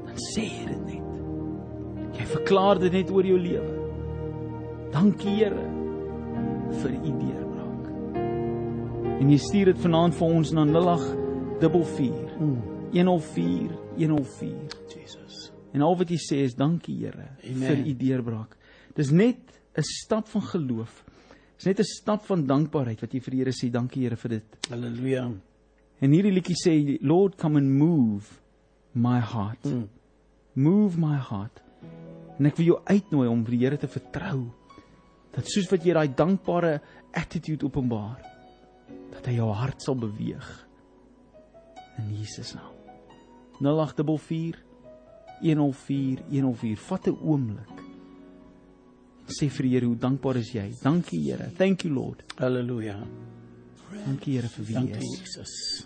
dan 0.06 0.16
sê 0.30 0.44
jy 0.46 0.66
dit 0.68 0.86
net. 0.86 2.20
Jy 2.20 2.26
verklaar 2.26 2.80
dit 2.80 2.94
net 2.94 3.10
oor 3.12 3.24
jou 3.26 3.40
lewe. 3.40 3.72
Dankie 4.94 5.36
Here 5.40 5.66
vir 6.82 6.92
u 6.92 7.12
deurbraak. 7.18 7.90
En 9.22 9.30
jy 9.32 9.38
stuur 9.38 9.66
dit 9.74 9.78
vanaand 9.78 10.14
vir 10.14 10.28
ons 10.28 10.52
na 10.54 10.66
0844 10.66 12.38
Hmm. 12.38 12.62
104 12.96 13.76
104. 13.98 14.56
Jesus. 14.88 15.52
En 15.76 15.84
al 15.84 15.98
wat 16.00 16.12
jy 16.12 16.20
sê 16.22 16.38
is 16.46 16.56
dankie 16.56 16.96
Here 17.02 17.34
vir 17.44 17.82
u 17.84 17.94
deurbraak. 18.00 18.56
Dis 18.96 19.12
net 19.12 19.40
'n 19.76 19.84
stap 19.84 20.28
van 20.28 20.42
geloof. 20.42 21.04
Dis 21.58 21.66
net 21.66 21.80
'n 21.80 21.84
stap 21.84 22.26
van 22.26 22.46
dankbaarheid 22.46 23.02
wat 23.02 23.14
jy 23.14 23.20
vir 23.20 23.32
die 23.32 23.40
Here 23.44 23.52
sê 23.52 23.72
dankie 23.72 24.04
Here 24.04 24.16
vir 24.16 24.30
dit. 24.30 24.58
Hallelujah. 24.70 25.32
En 26.02 26.12
hierdie 26.12 26.32
liedjie 26.32 26.56
sê 26.56 26.98
Lord 27.02 27.38
come 27.38 27.58
and 27.58 27.70
move 27.70 28.40
my 28.94 29.20
heart. 29.20 29.66
Mm. 29.66 29.90
Move 30.54 30.98
my 30.98 31.18
heart. 31.18 31.62
En 32.40 32.46
ek 32.46 32.56
wil 32.56 32.66
jou 32.66 32.80
uitnooi 32.86 33.28
om 33.28 33.44
vir 33.44 33.52
die 33.52 33.66
Here 33.66 33.78
te 33.78 33.88
vertrou. 33.88 34.52
Dat 35.36 35.48
soos 35.48 35.70
wat 35.72 35.84
jy 35.84 35.94
daai 35.94 36.16
dankbare 36.16 36.82
attitude 37.12 37.66
openbaar, 37.66 38.24
dat 39.12 39.26
hy 39.26 39.36
jou 39.36 39.52
hart 39.52 39.82
sal 39.82 39.96
beweeg. 39.96 40.68
In 41.98 42.16
Jesus 42.16 42.54
naam. 42.56 42.85
0844 43.62 44.64
104 45.42 46.24
104. 46.30 46.76
Vat 46.88 47.08
'n 47.08 47.18
oomblik. 47.22 47.84
Sê 49.28 49.50
vir 49.50 49.64
die 49.64 49.74
Here 49.74 49.86
hoe 49.86 49.98
dankbaar 49.98 50.38
is 50.38 50.52
jy? 50.54 50.72
Dankie 50.84 51.20
Here. 51.24 51.50
Thank 51.58 51.84
you 51.84 51.94
Lord. 51.94 52.24
Halleluja. 52.38 53.08
Dankie 54.06 54.34
Here 54.38 54.48
vir 54.48 54.66
wie 54.66 54.74
jy 54.74 54.92
Dankie 54.92 55.14
is. 55.14 55.20
Jesus. 55.20 55.84